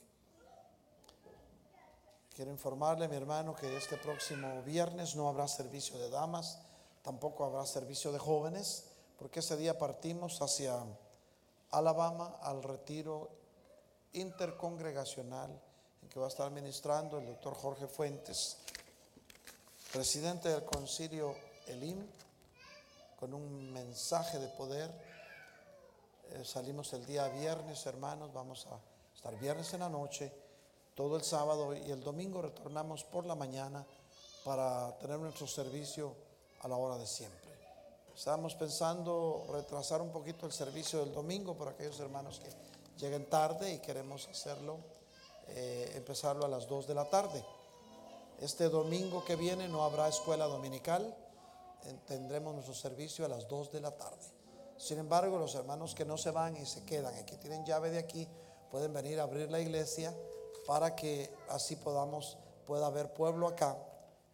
[2.35, 6.59] Quiero informarle, mi hermano, que este próximo viernes no habrá servicio de damas,
[7.01, 8.85] tampoco habrá servicio de jóvenes,
[9.17, 10.83] porque ese día partimos hacia
[11.71, 13.29] Alabama al retiro
[14.13, 15.49] intercongregacional
[16.01, 18.57] en que va a estar ministrando el doctor Jorge Fuentes,
[19.91, 21.35] presidente del concilio
[21.67, 22.05] Elim,
[23.17, 25.14] con un mensaje de poder.
[26.31, 28.79] Eh, salimos el día viernes, hermanos, vamos a
[29.15, 30.31] estar viernes en la noche,
[30.95, 33.85] todo el sábado y el domingo retornamos por la mañana
[34.43, 36.15] para tener nuestro servicio
[36.61, 37.51] a la hora de siempre.
[38.15, 42.49] Estábamos pensando retrasar un poquito el servicio del domingo para aquellos hermanos que
[42.97, 44.77] lleguen tarde y queremos hacerlo,
[45.49, 47.43] eh, empezarlo a las 2 de la tarde.
[48.39, 51.15] Este domingo que viene no habrá escuela dominical,
[51.83, 54.34] eh, tendremos nuestro servicio a las 2 de la tarde.
[54.77, 57.99] Sin embargo, los hermanos que no se van y se quedan, aquí tienen llave de
[57.99, 58.27] aquí,
[58.69, 60.13] pueden venir a abrir la iglesia
[60.67, 63.77] para que así podamos, pueda haber pueblo acá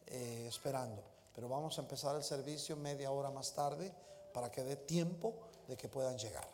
[0.08, 1.04] eh, esperando.
[1.34, 3.94] Pero vamos a empezar el servicio media hora más tarde
[4.34, 5.36] para que dé tiempo
[5.68, 6.48] de que puedan llegar.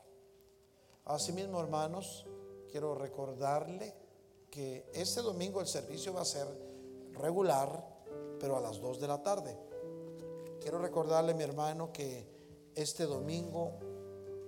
[1.05, 2.25] Asimismo, hermanos,
[2.69, 3.93] quiero recordarle
[4.51, 6.47] que este domingo el servicio va a ser
[7.13, 7.83] regular,
[8.39, 9.57] pero a las 2 de la tarde.
[10.59, 12.36] Quiero recordarle, mi hermano, que
[12.77, 13.73] este domingo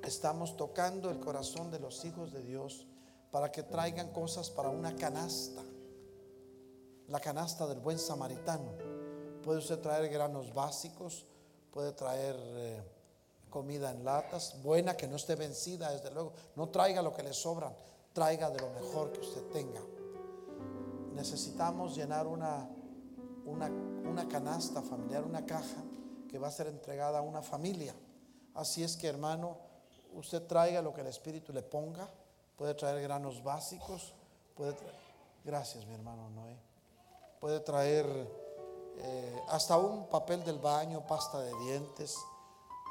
[0.03, 2.87] estamos tocando el corazón de los hijos de Dios
[3.31, 5.61] para que traigan cosas para una canasta,
[7.07, 8.89] la canasta del buen samaritano
[9.43, 11.25] Puede usted traer granos básicos,
[11.71, 12.83] puede traer eh,
[13.49, 16.33] comida en latas, buena que no esté vencida, desde luego.
[16.55, 17.73] No traiga lo que le sobran,
[18.13, 19.81] traiga de lo mejor que usted tenga.
[21.13, 22.69] Necesitamos llenar una,
[23.45, 25.83] una, una canasta familiar, una caja
[26.29, 27.95] que va a ser entregada a una familia.
[28.55, 29.57] Así es que, hermano,
[30.13, 32.07] usted traiga lo que el Espíritu le ponga.
[32.57, 34.13] Puede traer granos básicos,
[34.55, 34.75] puede
[35.45, 36.57] gracias, mi hermano Noé.
[37.39, 38.05] Puede traer
[38.97, 42.17] eh, hasta un papel del baño, pasta de dientes,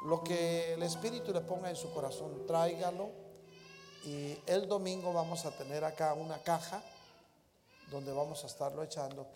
[0.05, 3.09] lo que el Espíritu le ponga en su corazón, tráigalo.
[4.05, 6.81] Y el domingo vamos a tener acá una caja
[7.91, 9.27] donde vamos a estarlo echando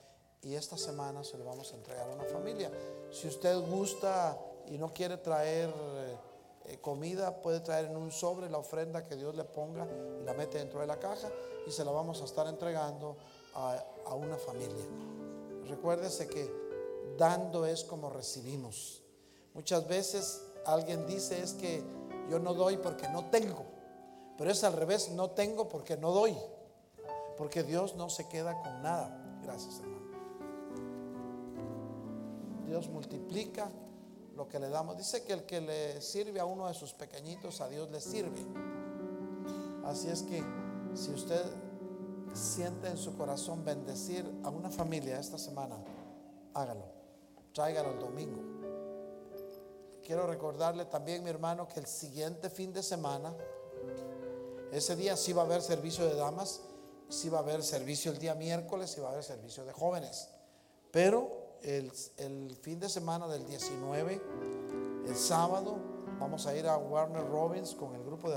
[0.44, 2.70] y esta semana se lo vamos a entregar a una familia.
[3.12, 4.38] Si usted gusta
[4.68, 5.74] y no quiere traer
[6.66, 9.88] eh, comida, puede traer en un sobre la ofrenda que Dios le ponga
[10.22, 11.30] y la mete dentro de la caja
[11.68, 13.18] y se la vamos a estar entregando
[13.56, 14.86] a, a una familia.
[15.68, 16.50] Recuérdese que
[17.18, 19.04] dando es como recibimos.
[19.54, 21.84] Muchas veces alguien dice es que
[22.30, 23.66] yo no doy porque no tengo,
[24.38, 26.36] pero es al revés, no tengo porque no doy,
[27.38, 29.20] porque Dios no se queda con nada.
[29.44, 30.04] Gracias, hermano.
[32.66, 33.70] Dios multiplica
[34.36, 34.98] lo que le damos.
[34.98, 38.40] Dice que el que le sirve a uno de sus pequeñitos, a Dios le sirve.
[39.86, 40.44] Así es que
[40.96, 41.44] si usted
[42.34, 45.78] siente en su corazón bendecir a una familia esta semana,
[46.54, 47.04] hágalo
[47.54, 48.42] tráigalo el domingo.
[50.04, 53.34] Quiero recordarle también, mi hermano, que el siguiente fin de semana,
[54.72, 56.62] ese día sí va a haber servicio de damas,
[57.08, 60.30] sí va a haber servicio el día miércoles, y va a haber servicio de jóvenes.
[60.92, 64.22] Pero el, fin de semana del 19,
[65.08, 68.32] el sábado, Vamos a ir a Warner Robbins con el grupo de